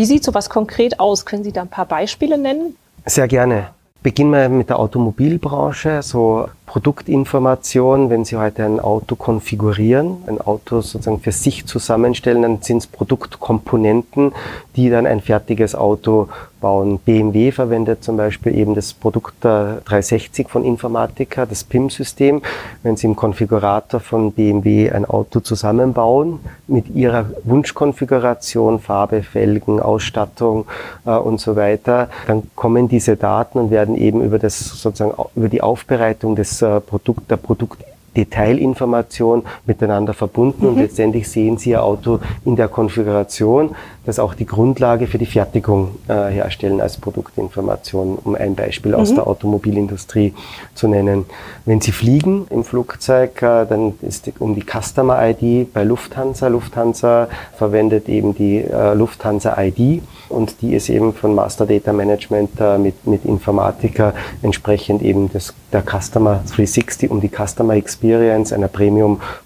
[0.00, 1.26] Wie sieht sowas konkret aus?
[1.26, 2.74] Können Sie da ein paar Beispiele nennen?
[3.04, 3.66] Sehr gerne.
[4.02, 6.00] Beginnen wir mit der Automobilbranche.
[6.02, 12.62] So Produktinformation, wenn Sie heute ein Auto konfigurieren, ein Auto sozusagen für sich zusammenstellen, dann
[12.62, 14.32] sind es Produktkomponenten,
[14.76, 16.28] die dann ein fertiges Auto
[16.60, 17.00] bauen.
[17.04, 22.42] BMW verwendet zum Beispiel eben das Produkt 360 von Informatica, das PIM-System.
[22.82, 30.66] Wenn Sie im Konfigurator von BMW ein Auto zusammenbauen, mit Ihrer Wunschkonfiguration, Farbe, Felgen, Ausstattung
[31.04, 35.48] äh, und so weiter, dann kommen diese Daten und werden eben über das sozusagen über
[35.48, 40.68] die Aufbereitung des äh, Produkt, der Produktdetailinformation miteinander verbunden mhm.
[40.68, 43.74] und letztendlich sehen Sie Ihr Auto in der Konfiguration,
[44.06, 48.98] das auch die Grundlage für die Fertigung äh, herstellen als Produktinformation, um ein Beispiel mhm.
[48.98, 50.34] aus der Automobilindustrie
[50.74, 51.26] zu nennen.
[51.66, 56.48] Wenn Sie fliegen im Flugzeug, äh, dann ist die, um die Customer ID bei Lufthansa.
[56.48, 62.50] Lufthansa verwendet eben die äh, Lufthansa ID und die ist eben von Master Data Management
[62.58, 68.68] äh, mit, mit Informatiker entsprechend eben das, der Customer 360, um die Customer Experience einer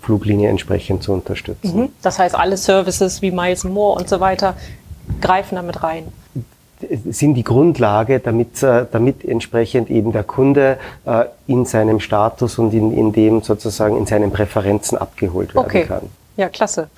[0.04, 1.80] Premium-Fluglinie entsprechend zu unterstützen.
[1.80, 1.88] Mhm.
[2.02, 4.54] Das heißt, alle Services wie Miles More und so weiter
[5.20, 6.04] greifen damit rein
[7.08, 12.74] sind die Grundlage, damit, äh, damit entsprechend eben der Kunde äh, in seinem Status und
[12.74, 15.84] in, in dem sozusagen in seinen Präferenzen abgeholt werden okay.
[15.84, 16.10] kann.
[16.36, 16.88] Ja, klasse.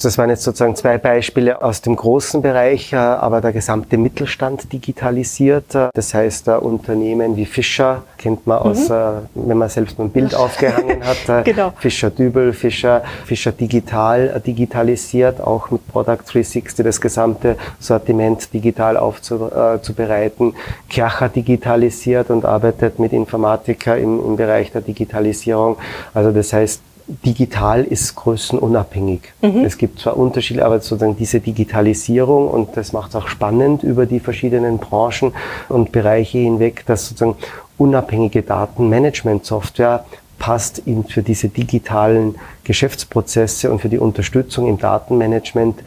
[0.00, 4.72] Das waren jetzt sozusagen zwei Beispiele aus dem großen Bereich, äh, aber der gesamte Mittelstand
[4.72, 5.74] digitalisiert.
[5.74, 9.26] Äh, das heißt, äh, Unternehmen wie Fischer kennt man aus, mhm.
[9.34, 11.44] wenn man selbst ein Bild aufgehangen hat.
[11.44, 11.72] genau.
[11.78, 20.54] Fischer Dübel, Fischer, Fischer Digital digitalisiert, auch mit Product 360 das gesamte Sortiment digital aufzubereiten.
[20.88, 25.76] Kercher digitalisiert und arbeitet mit Informatiker im, im Bereich der Digitalisierung.
[26.14, 29.20] Also das heißt, digital ist größenunabhängig.
[29.40, 29.64] Mhm.
[29.64, 34.06] Es gibt zwar Unterschiede, aber sozusagen diese Digitalisierung und das macht es auch spannend über
[34.06, 35.32] die verschiedenen Branchen
[35.68, 37.36] und Bereiche hinweg, dass sozusagen
[37.78, 40.04] unabhängige Datenmanagement-Software
[40.38, 45.80] passt in für diese digitalen Geschäftsprozesse und für die Unterstützung im Datenmanagement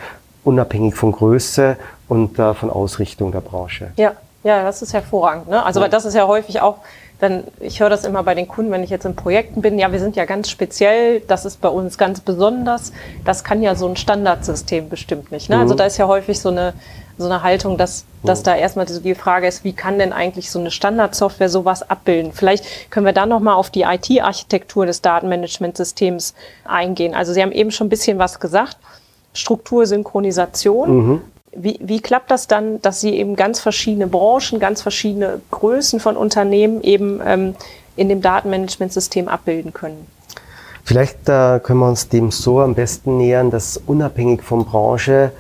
[0.44, 3.92] unabhängig von Größe und äh, von Ausrichtung der Branche.
[3.96, 5.48] Ja, ja, das ist hervorragend.
[5.48, 5.64] Ne?
[5.64, 5.88] Also ja.
[5.88, 6.78] das ist ja häufig auch
[7.22, 9.92] dann, ich höre das immer bei den Kunden, wenn ich jetzt in Projekten bin, ja,
[9.92, 12.92] wir sind ja ganz speziell, das ist bei uns ganz besonders.
[13.24, 15.48] Das kann ja so ein Standardsystem bestimmt nicht.
[15.48, 15.56] Ne?
[15.56, 15.72] Also mhm.
[15.72, 16.74] Also da ist ja häufig so eine,
[17.20, 18.44] so eine Haltung, dass, dass mhm.
[18.46, 22.34] da erstmal die Frage ist, wie kann denn eigentlich so eine Standardsoftware sowas abbilden?
[22.34, 26.34] Vielleicht können wir dann nochmal auf die IT-Architektur des Datenmanagementsystems
[26.66, 27.14] eingehen.
[27.14, 28.78] Also Sie haben eben schon ein bisschen was gesagt.
[29.34, 31.08] Struktursynchronisation.
[31.08, 31.22] Mhm.
[31.54, 36.16] Wie, wie klappt das dann, dass Sie eben ganz verschiedene Branchen, ganz verschiedene Größen von
[36.16, 37.56] Unternehmen eben ähm,
[37.96, 40.08] in dem Datenmanagementsystem abbilden können?
[40.84, 45.32] Vielleicht äh, können wir uns dem so am besten nähern, dass unabhängig von Branche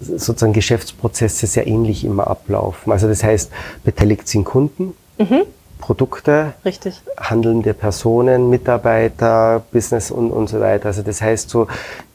[0.00, 2.92] sozusagen Geschäftsprozesse sehr ähnlich immer ablaufen.
[2.92, 3.50] Also das heißt,
[3.84, 5.42] beteiligt sind Kunden, mhm.
[5.78, 7.00] Produkte, Richtig.
[7.18, 10.86] handelnde Personen, Mitarbeiter, Business und, und so weiter.
[10.86, 11.66] Also das heißt so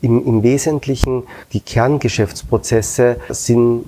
[0.02, 3.86] im, im Wesentlichen die Kerngeschäftsprozesse sind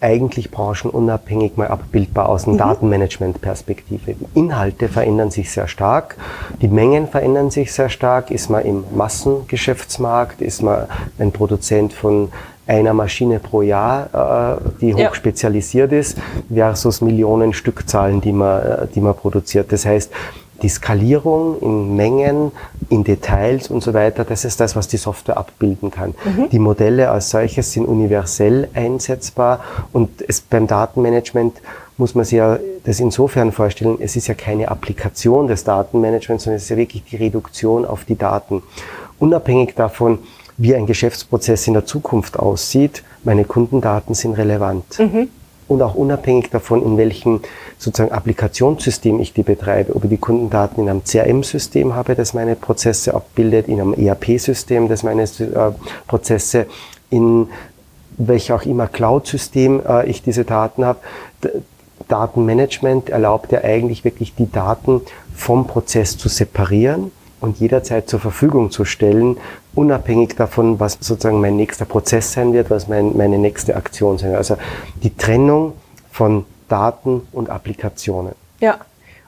[0.00, 2.58] eigentlich branchenunabhängig mal abbildbar aus einer mhm.
[2.58, 4.14] Datenmanagement-Perspektive.
[4.14, 6.16] Die Inhalte verändern sich sehr stark,
[6.62, 8.30] die Mengen verändern sich sehr stark.
[8.30, 10.86] Ist man im Massengeschäftsmarkt, ist man
[11.18, 12.32] ein Produzent von
[12.70, 16.16] einer Maschine pro Jahr, äh, die hoch spezialisiert ist,
[16.52, 19.72] versus Millionen Stückzahlen, die man, äh, die man produziert.
[19.72, 20.12] Das heißt,
[20.62, 22.52] die Skalierung in Mengen,
[22.88, 26.14] in Details und so weiter, das ist das, was die Software abbilden kann.
[26.24, 26.50] Mhm.
[26.50, 29.60] Die Modelle als solches sind universell einsetzbar
[29.92, 31.56] und es beim Datenmanagement
[31.96, 36.56] muss man sich ja das insofern vorstellen, es ist ja keine Applikation des Datenmanagements, sondern
[36.56, 38.62] es ist ja wirklich die Reduktion auf die Daten.
[39.18, 40.18] Unabhängig davon,
[40.60, 44.98] wie ein Geschäftsprozess in der Zukunft aussieht, meine Kundendaten sind relevant.
[44.98, 45.28] Mhm.
[45.68, 47.40] Und auch unabhängig davon, in welchem
[47.78, 52.56] sozusagen Applikationssystem ich die betreibe, ob ich die Kundendaten in einem CRM-System habe, das meine
[52.56, 55.26] Prozesse abbildet, in einem ERP-System, das meine äh,
[56.06, 56.66] Prozesse
[57.08, 57.48] in
[58.18, 60.98] welch auch immer Cloud-System äh, ich diese Daten habe.
[62.08, 65.00] Datenmanagement erlaubt ja eigentlich wirklich die Daten
[65.34, 69.38] vom Prozess zu separieren und jederzeit zur Verfügung zu stellen,
[69.74, 74.30] unabhängig davon, was sozusagen mein nächster Prozess sein wird, was mein, meine nächste Aktion sein
[74.30, 74.38] wird.
[74.38, 74.56] Also
[75.02, 75.74] die Trennung
[76.10, 78.34] von Daten und Applikationen.
[78.60, 78.78] Ja.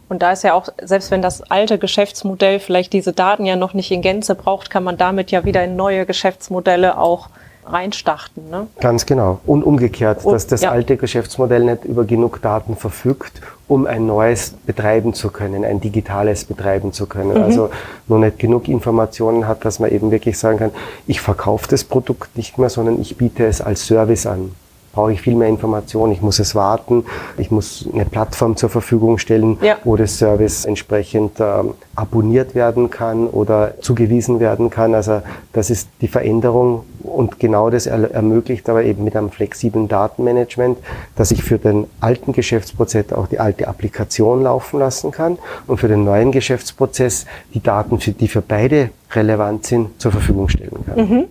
[0.08, 3.72] Und da ist ja auch, selbst wenn das alte Geschäftsmodell vielleicht diese Daten ja noch
[3.72, 7.30] nicht in Gänze braucht, kann man damit ja wieder in neue Geschäftsmodelle auch
[7.64, 8.50] reinstarten.
[8.50, 8.66] Ne?
[8.80, 9.40] Ganz genau.
[9.46, 10.70] Und umgekehrt, Und, dass das ja.
[10.70, 16.44] alte Geschäftsmodell nicht über genug Daten verfügt, um ein neues betreiben zu können, ein digitales
[16.44, 17.36] betreiben zu können.
[17.38, 17.42] Mhm.
[17.42, 17.70] Also
[18.08, 20.70] nur nicht genug Informationen hat, dass man eben wirklich sagen kann,
[21.06, 24.52] ich verkaufe das Produkt nicht mehr, sondern ich biete es als Service an
[24.92, 27.04] brauche ich viel mehr Informationen, ich muss es warten,
[27.38, 29.78] ich muss eine Plattform zur Verfügung stellen, ja.
[29.84, 34.94] wo das Service entsprechend ähm, abonniert werden kann oder zugewiesen werden kann.
[34.94, 39.88] Also das ist die Veränderung und genau das er ermöglicht aber eben mit einem flexiblen
[39.88, 40.78] Datenmanagement,
[41.16, 45.88] dass ich für den alten Geschäftsprozess auch die alte Applikation laufen lassen kann und für
[45.88, 51.08] den neuen Geschäftsprozess die Daten, die für beide relevant sind, zur Verfügung stellen kann.
[51.08, 51.24] Mhm.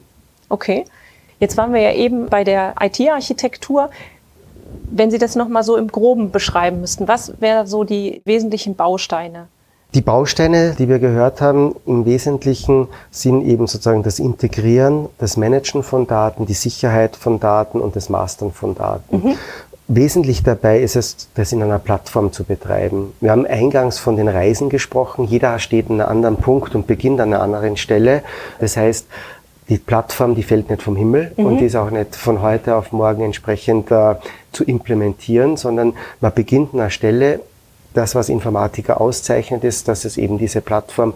[0.49, 0.85] Okay.
[1.41, 3.89] Jetzt waren wir ja eben bei der IT-Architektur.
[4.91, 9.47] Wenn Sie das nochmal so im Groben beschreiben müssten, was wären so die wesentlichen Bausteine?
[9.95, 15.81] Die Bausteine, die wir gehört haben, im Wesentlichen sind eben sozusagen das Integrieren, das Managen
[15.81, 19.17] von Daten, die Sicherheit von Daten und das Mastern von Daten.
[19.17, 19.35] Mhm.
[19.87, 23.13] Wesentlich dabei ist es, das in einer Plattform zu betreiben.
[23.19, 25.25] Wir haben eingangs von den Reisen gesprochen.
[25.25, 28.21] Jeder steht an einem anderen Punkt und beginnt an einer anderen Stelle.
[28.59, 29.07] Das heißt,
[29.71, 31.45] die Plattform, die fällt nicht vom Himmel mhm.
[31.45, 34.15] und die ist auch nicht von heute auf morgen entsprechend äh,
[34.51, 37.39] zu implementieren, sondern man beginnt an einer Stelle.
[37.93, 41.13] Das, was Informatiker auszeichnet, ist, dass es eben diese Plattform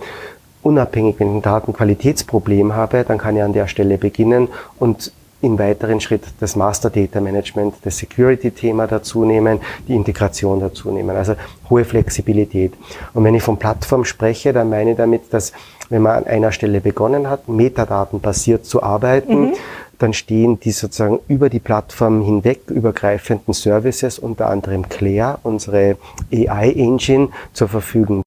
[0.62, 4.48] unabhängig, wenn ich ein Datenqualitätsproblem habe, dann kann ich an der Stelle beginnen
[4.80, 10.92] und im weiteren Schritt das Master Data Management, das Security-Thema dazu nehmen, die Integration dazu
[10.92, 11.16] nehmen.
[11.16, 11.36] Also
[11.70, 12.74] hohe Flexibilität.
[13.14, 15.52] Und wenn ich von Plattform spreche, dann meine ich damit, dass
[15.90, 19.54] wenn man an einer Stelle begonnen hat, metadatenbasiert zu arbeiten, mhm.
[20.00, 25.98] dann stehen die sozusagen über die Plattform hinweg übergreifenden Services, unter anderem Claire, unsere
[26.34, 28.24] AI-Engine, zur Verfügung.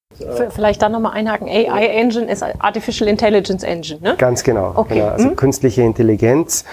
[0.50, 1.46] Vielleicht dann nochmal einhaken.
[1.48, 4.16] AI Engine ist Artificial Intelligence Engine, ne?
[4.18, 4.72] Ganz genau.
[4.74, 4.94] Okay.
[4.94, 5.08] genau.
[5.08, 5.36] Also mhm.
[5.36, 6.64] künstliche Intelligenz,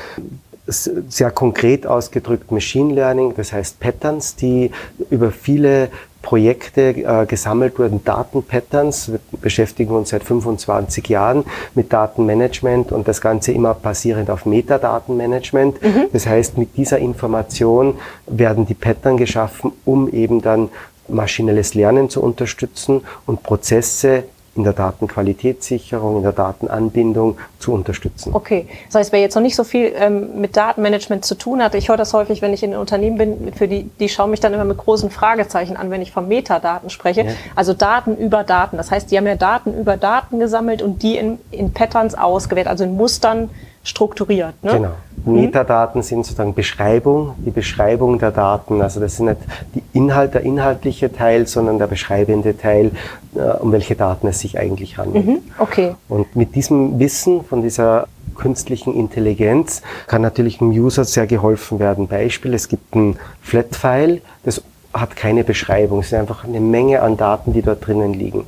[0.68, 4.72] sehr konkret ausgedrückt Machine Learning, das heißt Patterns, die
[5.12, 5.90] über viele
[6.26, 9.12] Projekte äh, gesammelt wurden, Datenpatterns.
[9.12, 15.84] Wir beschäftigen uns seit 25 Jahren mit Datenmanagement und das Ganze immer basierend auf Metadatenmanagement.
[15.84, 16.08] Mhm.
[16.12, 20.70] Das heißt, mit dieser Information werden die Pattern geschaffen, um eben dann
[21.08, 24.24] maschinelles Lernen zu unterstützen und Prozesse
[24.56, 28.34] in der Datenqualitätssicherung, in der Datenanbindung zu unterstützen.
[28.34, 31.76] Okay, das heißt, wer jetzt noch nicht so viel ähm, mit Datenmanagement zu tun hat,
[31.76, 34.54] ich höre das häufig, wenn ich in Unternehmen bin, für die, die schauen mich dann
[34.54, 37.24] immer mit großen Fragezeichen an, wenn ich von Metadaten spreche.
[37.24, 37.32] Ja.
[37.56, 38.78] Also Daten über Daten.
[38.78, 42.68] Das heißt, die haben ja Daten über Daten gesammelt und die in, in Patterns ausgewählt,
[42.68, 43.50] also in Mustern
[43.86, 44.62] strukturiert.
[44.64, 44.72] Ne?
[44.72, 44.92] Genau.
[45.26, 45.34] Mhm.
[45.42, 48.82] Metadaten sind sozusagen Beschreibung, die Beschreibung der Daten.
[48.82, 49.38] Also das sind nicht
[49.74, 52.92] die Inhalt, der inhaltliche Teil, sondern der beschreibende Teil,
[53.36, 55.26] äh, um welche Daten es sich eigentlich handelt.
[55.26, 55.38] Mhm.
[55.60, 55.96] Okay.
[56.10, 62.08] Und mit diesem Wissen von dieser künstlichen Intelligenz kann natürlich dem User sehr geholfen werden.
[62.08, 64.62] Beispiel, es gibt ein Flat-File, das
[64.94, 66.00] hat keine Beschreibung.
[66.00, 68.46] Es ist einfach eine Menge an Daten, die dort drinnen liegen.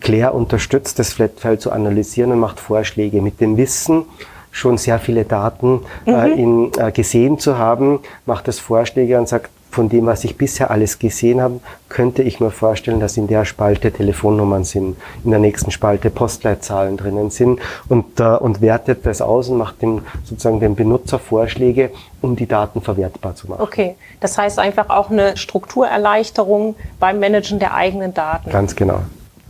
[0.00, 3.20] Claire unterstützt das Flat-File zu analysieren und macht Vorschläge.
[3.20, 4.04] Mit dem Wissen,
[4.50, 6.38] schon sehr viele Daten äh, mhm.
[6.38, 10.70] in, äh, gesehen zu haben, macht es Vorschläge und sagt, von dem, was ich bisher
[10.70, 15.40] alles gesehen habe, könnte ich mir vorstellen, dass in der Spalte Telefonnummern sind, in der
[15.40, 20.60] nächsten Spalte Postleitzahlen drinnen sind und, äh, und wertet das aus und macht dem, sozusagen
[20.60, 21.90] dem Benutzer Vorschläge,
[22.22, 23.62] um die Daten verwertbar zu machen.
[23.62, 28.50] Okay, das heißt einfach auch eine Strukturerleichterung beim Managen der eigenen Daten.
[28.50, 29.00] Ganz genau.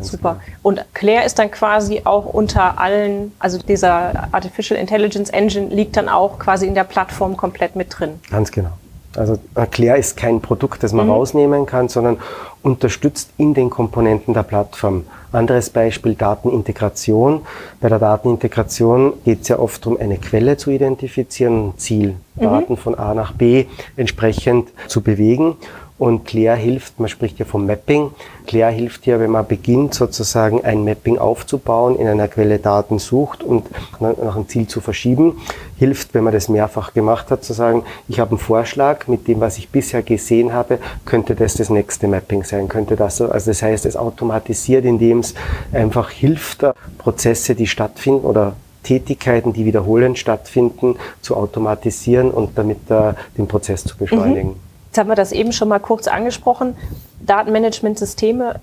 [0.00, 0.40] Super.
[0.62, 6.08] Und Claire ist dann quasi auch unter allen, also dieser Artificial Intelligence Engine liegt dann
[6.08, 8.20] auch quasi in der Plattform komplett mit drin.
[8.30, 8.70] Ganz genau.
[9.16, 9.38] Also
[9.70, 11.12] Claire ist kein Produkt, das man mhm.
[11.12, 12.18] rausnehmen kann, sondern
[12.62, 15.04] unterstützt in den Komponenten der Plattform.
[15.32, 17.42] Anderes Beispiel Datenintegration.
[17.80, 22.42] Bei der Datenintegration geht es ja oft darum, eine Quelle zu identifizieren, ein Ziel, mhm.
[22.42, 25.56] Daten von A nach B entsprechend zu bewegen.
[25.98, 28.12] Und Claire hilft, man spricht ja vom Mapping.
[28.46, 33.42] Claire hilft ja, wenn man beginnt, sozusagen ein Mapping aufzubauen, in einer Quelle Daten sucht
[33.42, 33.66] und
[33.98, 35.40] nach einem Ziel zu verschieben.
[35.76, 39.40] Hilft, wenn man das mehrfach gemacht hat, zu sagen, ich habe einen Vorschlag, mit dem,
[39.40, 43.28] was ich bisher gesehen habe, könnte das das nächste Mapping sein, könnte das so.
[43.28, 45.34] Also das heißt, es automatisiert, indem es
[45.72, 46.64] einfach hilft,
[46.98, 53.84] Prozesse, die stattfinden oder Tätigkeiten, die wiederholend stattfinden, zu automatisieren und damit äh, den Prozess
[53.84, 54.50] zu beschleunigen.
[54.50, 54.67] Mhm.
[54.88, 56.76] Jetzt haben wir das eben schon mal kurz angesprochen.
[57.20, 58.60] Datenmanagementsysteme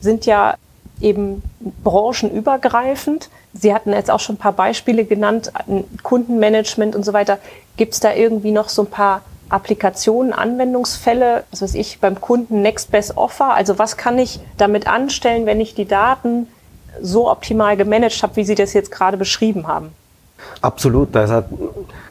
[0.00, 0.56] sind ja
[1.00, 1.42] eben
[1.84, 3.28] branchenübergreifend.
[3.52, 5.52] Sie hatten jetzt auch schon ein paar Beispiele genannt,
[6.02, 7.38] Kundenmanagement und so weiter.
[7.76, 12.62] Gibt es da irgendwie noch so ein paar Applikationen, Anwendungsfälle, was weiß ich, beim Kunden
[12.62, 13.52] Next Best Offer?
[13.52, 16.48] Also was kann ich damit anstellen, wenn ich die Daten
[17.00, 19.92] so optimal gemanagt habe, wie Sie das jetzt gerade beschrieben haben?
[20.60, 21.16] Absolut.
[21.16, 21.42] Also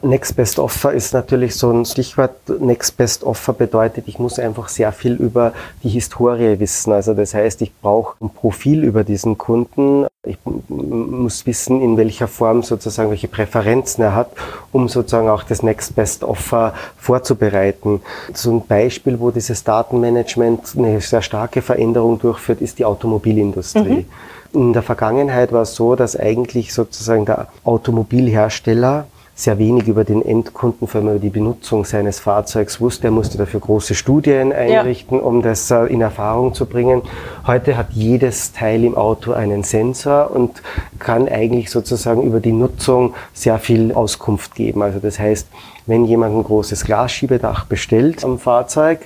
[0.02, 2.32] Next Best Offer ist natürlich so ein Stichwort.
[2.60, 6.92] Next Best Offer bedeutet, ich muss einfach sehr viel über die Historie wissen.
[6.92, 10.06] Also das heißt, ich brauche ein Profil über diesen Kunden.
[10.24, 14.30] Ich muss wissen, in welcher Form sozusagen, welche Präferenzen er hat,
[14.70, 18.02] um sozusagen auch das Next Best Offer vorzubereiten.
[18.34, 24.04] So ein Beispiel, wo dieses Datenmanagement eine sehr starke Veränderung durchführt, ist die Automobilindustrie.
[24.04, 24.06] Mhm.
[24.54, 30.22] In der Vergangenheit war es so, dass eigentlich sozusagen der Automobilhersteller sehr wenig über den
[30.22, 33.08] Endkunden, vor allem über die Benutzung seines Fahrzeugs wusste.
[33.08, 35.24] Er musste dafür große Studien einrichten, ja.
[35.24, 37.00] um das äh, in Erfahrung zu bringen.
[37.46, 40.62] Heute hat jedes Teil im Auto einen Sensor und
[40.98, 44.82] kann eigentlich sozusagen über die Nutzung sehr viel Auskunft geben.
[44.82, 45.48] Also das heißt,
[45.86, 49.00] wenn jemand ein großes Glasschiebedach bestellt am Fahrzeug,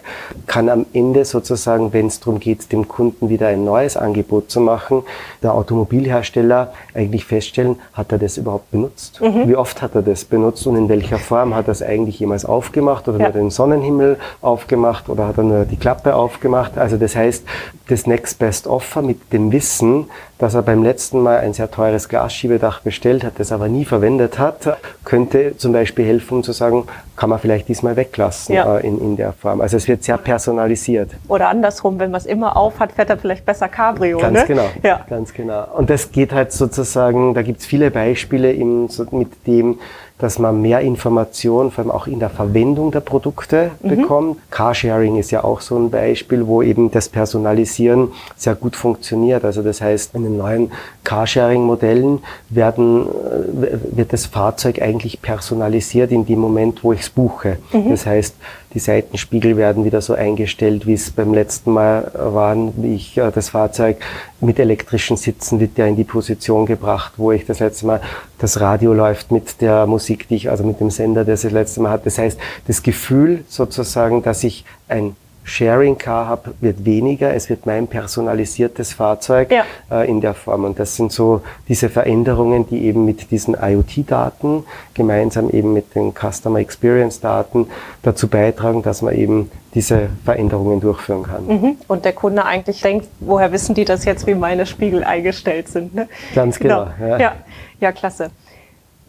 [0.46, 4.60] kann am Ende sozusagen, wenn es darum geht, dem Kunden wieder ein neues Angebot zu
[4.60, 5.02] machen,
[5.42, 9.20] der Automobilhersteller eigentlich feststellen, hat er das überhaupt benutzt?
[9.20, 9.48] Mhm.
[9.48, 12.44] Wie oft hat er das benutzt und in welcher Form hat er es eigentlich jemals
[12.44, 13.24] aufgemacht oder ja.
[13.24, 16.78] nur den Sonnenhimmel aufgemacht oder hat er nur die Klappe aufgemacht?
[16.78, 17.44] Also das heißt,
[17.88, 20.06] das Next Best Offer mit dem Wissen,
[20.38, 24.38] dass er beim letzten Mal ein sehr teures Glasschiebedach bestellt hat, das aber nie verwendet
[24.38, 26.84] hat, könnte zum Beispiel helfen, um zu sagen,
[27.16, 28.76] kann man vielleicht diesmal weglassen ja.
[28.76, 29.60] äh, in, in der Form.
[29.60, 31.10] Also es wird sehr personalisiert.
[31.28, 34.18] Oder andersrum, wenn man es immer auf hat, fährt er vielleicht besser Cabrio.
[34.18, 34.44] Ganz ne?
[34.46, 35.06] genau, ja.
[35.08, 35.66] ganz genau.
[35.74, 39.78] Und das geht halt sozusagen, da gibt es viele Beispiele im, so mit dem,
[40.18, 43.88] dass man mehr Informationen, vor allem auch in der Verwendung der Produkte mhm.
[43.88, 44.38] bekommt.
[44.50, 49.44] Carsharing ist ja auch so ein Beispiel, wo eben das Personalisieren sehr gut funktioniert.
[49.44, 50.72] Also das heißt, in den neuen
[51.04, 57.58] Carsharing-Modellen werden, äh, wird das Fahrzeug eigentlich personalisiert in dem Moment, wo ich es buche.
[57.72, 57.90] Mhm.
[57.90, 58.34] Das heißt,
[58.76, 63.32] die Seitenspiegel werden wieder so eingestellt, wie es beim letzten Mal waren, wie ich äh,
[63.32, 63.96] das Fahrzeug
[64.42, 68.02] mit elektrischen Sitzen wird ja in die Position gebracht, wo ich das letzte Mal
[68.36, 71.52] das Radio läuft mit der Musik, die ich also mit dem Sender, das ich das
[71.54, 72.04] letzte Mal hatte.
[72.04, 77.32] Das heißt, das Gefühl sozusagen, dass ich ein Sharing Car habe, wird weniger.
[77.32, 79.64] Es wird mein personalisiertes Fahrzeug ja.
[79.90, 80.64] äh, in der Form.
[80.64, 86.12] Und das sind so diese Veränderungen, die eben mit diesen IoT-Daten gemeinsam eben mit den
[86.12, 87.68] Customer Experience Daten
[88.02, 91.46] dazu beitragen, dass man eben diese Veränderungen durchführen kann.
[91.46, 91.76] Mhm.
[91.86, 95.94] Und der Kunde eigentlich denkt, woher wissen die das jetzt, wie meine Spiegel eingestellt sind?
[95.94, 96.08] Ne?
[96.34, 96.88] Ganz genau.
[96.98, 97.08] genau.
[97.08, 97.18] Ja.
[97.18, 97.32] ja.
[97.80, 98.30] ja, klasse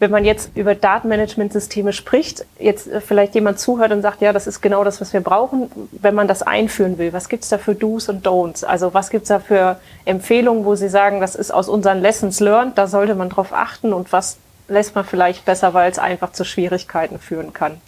[0.00, 4.46] wenn man jetzt über Datenmanagementsysteme spricht, jetzt äh, vielleicht jemand zuhört und sagt, ja, das
[4.46, 7.74] ist genau das, was wir brauchen, wenn man das einführen will, was gibt's da für
[7.74, 8.64] Do's und Don'ts?
[8.64, 12.78] Also was gibt's da für Empfehlungen, wo Sie sagen, das ist aus unseren Lessons learned,
[12.78, 14.38] da sollte man drauf achten und was
[14.68, 17.80] lässt man vielleicht besser, weil es einfach zu Schwierigkeiten führen kann?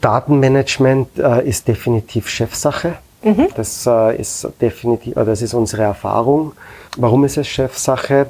[0.00, 2.94] Datenmanagement äh, ist definitiv Chefsache.
[3.24, 3.48] Mhm.
[3.56, 6.52] Das äh, ist definitiv, das ist unsere Erfahrung.
[6.96, 8.26] Warum ist es Chefsache?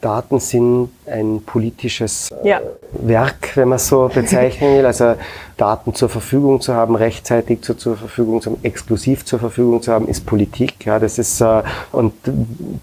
[0.00, 2.60] Daten sind ein politisches äh, ja.
[2.92, 4.86] Werk, wenn man so bezeichnen will.
[4.86, 5.14] Also
[5.56, 9.92] Daten zur Verfügung zu haben, rechtzeitig zur, zur Verfügung zu haben, exklusiv zur Verfügung zu
[9.92, 10.86] haben, ist Politik.
[10.86, 12.14] Ja, das ist äh, und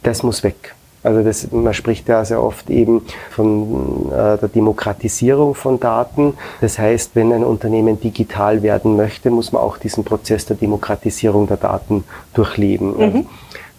[0.03, 0.75] das muss weg.
[1.03, 6.35] Also das, man spricht ja sehr oft eben von äh, der Demokratisierung von Daten.
[6.61, 11.47] Das heißt, wenn ein Unternehmen digital werden möchte, muss man auch diesen Prozess der Demokratisierung
[11.47, 12.97] der Daten durchleben.
[12.97, 13.25] Mhm.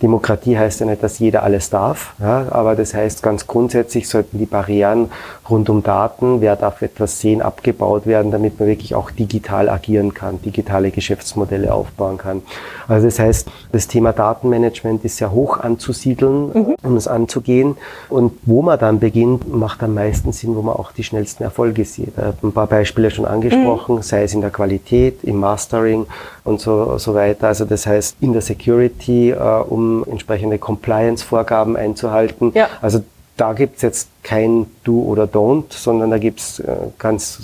[0.02, 4.38] Demokratie heißt ja nicht, dass jeder alles darf, ja, aber das heißt ganz grundsätzlich sollten
[4.38, 5.10] die Barrieren
[5.48, 10.14] rund um Daten, wer darf etwas sehen, abgebaut werden, damit man wirklich auch digital agieren
[10.14, 12.42] kann, digitale Geschäftsmodelle aufbauen kann.
[12.88, 16.74] Also das heißt, das Thema Datenmanagement ist sehr hoch anzusiedeln, mhm.
[16.82, 17.76] um es anzugehen.
[18.08, 21.84] Und wo man dann beginnt, macht am meisten Sinn, wo man auch die schnellsten Erfolge
[21.84, 22.14] sieht.
[22.18, 24.02] Ein paar Beispiele schon angesprochen, mhm.
[24.02, 26.06] sei es in der Qualität, im Mastering
[26.44, 27.48] und so, so weiter.
[27.48, 29.36] Also das heißt, in der Security, äh,
[29.68, 32.52] um entsprechende Compliance-Vorgaben einzuhalten.
[32.54, 32.68] Ja.
[32.80, 33.00] Also
[33.36, 37.40] da gibt's jetzt kein Do oder Don't, sondern da gibt's äh, ganz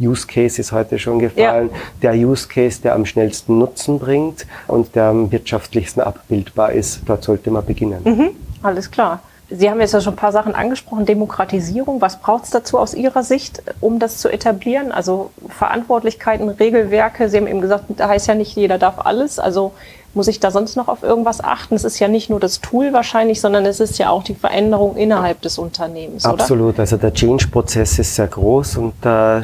[0.00, 1.70] Use Case ist heute schon gefallen.
[1.72, 2.12] Ja.
[2.14, 7.22] Der Use Case, der am schnellsten Nutzen bringt und der am wirtschaftlichsten abbildbar ist, dort
[7.22, 8.00] sollte man beginnen.
[8.04, 8.30] Mhm,
[8.62, 9.20] alles klar.
[9.52, 11.06] Sie haben jetzt ja schon ein paar Sachen angesprochen.
[11.06, 14.92] Demokratisierung, was braucht es dazu aus Ihrer Sicht, um das zu etablieren?
[14.92, 17.28] Also Verantwortlichkeiten, Regelwerke.
[17.28, 19.40] Sie haben eben gesagt, da heißt ja nicht, jeder darf alles.
[19.40, 19.72] Also
[20.14, 21.74] muss ich da sonst noch auf irgendwas achten?
[21.74, 24.96] Es ist ja nicht nur das Tool wahrscheinlich, sondern es ist ja auch die Veränderung
[24.96, 26.24] innerhalb des Unternehmens.
[26.24, 26.74] Absolut.
[26.74, 26.80] Oder?
[26.80, 29.42] Also der Change-Prozess ist sehr groß und äh,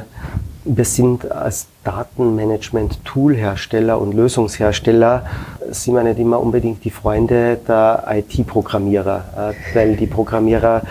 [0.69, 5.25] wir sind als Datenmanagement-Tool-Hersteller und Lösungshersteller
[5.71, 10.83] sind wir nicht immer unbedingt die Freunde der IT-Programmierer, äh, weil die Programmierer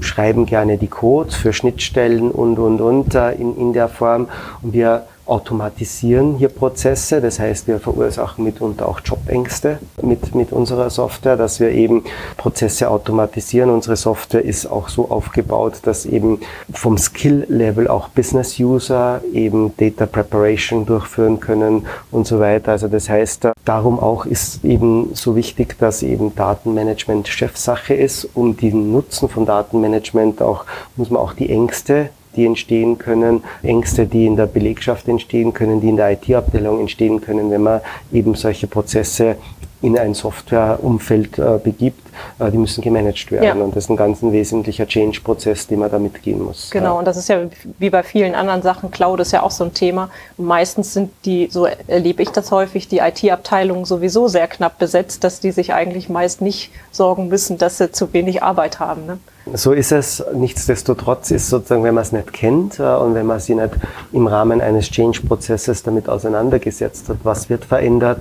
[0.00, 4.28] schreiben gerne die Codes für Schnittstellen und, und, und äh, in, in der Form
[4.62, 7.20] und wir automatisieren hier Prozesse.
[7.20, 12.04] Das heißt, wir verursachen mitunter auch Jobängste mit, mit unserer Software, dass wir eben
[12.36, 13.70] Prozesse automatisieren.
[13.70, 16.40] Unsere Software ist auch so aufgebaut, dass eben
[16.72, 22.72] vom Skill-Level auch Business-User eben Data Preparation durchführen können und so weiter.
[22.72, 28.28] Also das heißt, darum auch ist eben so wichtig, dass eben Datenmanagement Chefsache ist.
[28.34, 30.64] Um den Nutzen von Datenmanagement auch,
[30.96, 35.80] muss man auch die Ängste die entstehen können, Ängste, die in der Belegschaft entstehen können,
[35.80, 37.80] die in der IT-Abteilung entstehen können, wenn man
[38.12, 39.36] eben solche Prozesse
[39.84, 42.00] in ein Softwareumfeld äh, begibt,
[42.38, 43.44] äh, die müssen gemanagt werden.
[43.44, 43.64] Ja.
[43.64, 46.70] Und das ist ein ganz ein wesentlicher Change-Prozess, den man da mitgehen muss.
[46.70, 46.98] Genau, ja.
[46.98, 47.38] und das ist ja
[47.78, 50.08] wie bei vielen anderen Sachen, Cloud ist ja auch so ein Thema.
[50.38, 55.40] Meistens sind die, so erlebe ich das häufig, die IT-Abteilungen sowieso sehr knapp besetzt, dass
[55.40, 59.06] die sich eigentlich meist nicht sorgen müssen, dass sie zu wenig Arbeit haben.
[59.06, 59.18] Ne?
[59.52, 60.24] So ist es.
[60.32, 63.74] Nichtsdestotrotz ist sozusagen, wenn man es nicht kennt äh, und wenn man sich nicht
[64.12, 68.20] im Rahmen eines Change-Prozesses damit auseinandergesetzt hat, was wird verändert,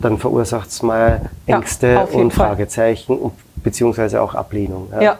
[0.00, 0.97] dann verursacht es mal
[1.46, 4.88] Ängste ja, und Fragezeichen und, beziehungsweise auch Ablehnung.
[4.92, 5.00] Ja.
[5.02, 5.18] ja.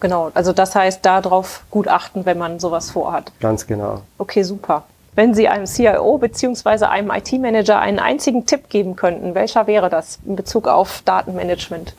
[0.00, 0.30] genau.
[0.34, 3.32] Also das heißt, darauf gut achten, wenn man sowas vorhat.
[3.40, 4.02] Ganz genau.
[4.18, 4.84] Okay, super.
[5.14, 10.18] Wenn Sie einem CIO beziehungsweise einem IT-Manager einen einzigen Tipp geben könnten, welcher wäre das
[10.24, 11.94] in Bezug auf Datenmanagement?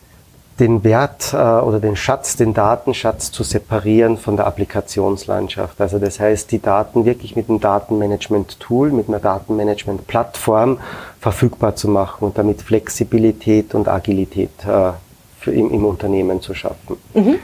[0.60, 5.80] Den Wert äh, oder den Schatz, den Datenschatz zu separieren von der Applikationslandschaft.
[5.80, 10.78] Also das heißt, die Daten wirklich mit einem Datenmanagement-Tool, mit einer Datenmanagement-Plattform
[11.20, 14.92] verfügbar zu machen und damit Flexibilität und Agilität äh,
[15.40, 16.96] für im, im Unternehmen zu schaffen.
[17.14, 17.36] Mhm.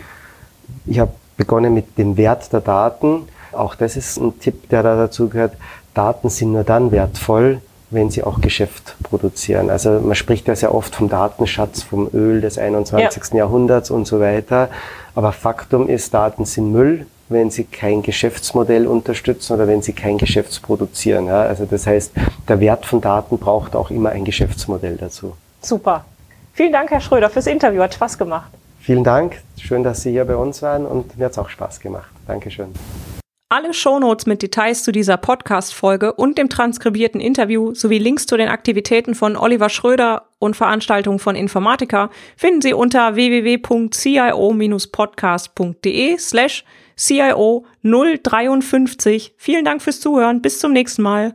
[0.86, 3.28] Ich habe begonnen mit dem Wert der Daten.
[3.52, 5.54] Auch das ist ein Tipp, der da dazu gehört.
[5.94, 7.60] Daten sind nur dann wertvoll,
[7.90, 9.68] wenn sie auch Geschäft produzieren.
[9.70, 13.32] Also man spricht ja sehr oft vom Datenschatz, vom Öl des 21.
[13.32, 13.38] Ja.
[13.38, 14.68] Jahrhunderts und so weiter.
[15.14, 20.18] Aber Faktum ist, Daten sind Müll, wenn sie kein Geschäftsmodell unterstützen oder wenn sie kein
[20.18, 21.26] Geschäft produzieren.
[21.26, 22.12] Ja, also das heißt,
[22.48, 25.36] der Wert von Daten braucht auch immer ein Geschäftsmodell dazu.
[25.60, 26.04] Super.
[26.52, 27.82] Vielen Dank, Herr Schröder, fürs Interview.
[27.82, 28.50] Hat Spaß gemacht.
[28.80, 29.40] Vielen Dank.
[29.58, 32.10] Schön, dass Sie hier bei uns waren und mir hat es auch Spaß gemacht.
[32.26, 32.72] Dankeschön.
[33.52, 38.48] Alle Shownotes mit Details zu dieser Podcast-Folge und dem transkribierten Interview sowie Links zu den
[38.48, 46.64] Aktivitäten von Oliver Schröder und Veranstaltungen von Informatica finden Sie unter www.cio-podcast.de slash
[46.96, 49.34] CIO 053.
[49.36, 50.42] Vielen Dank fürs Zuhören.
[50.42, 51.34] Bis zum nächsten Mal.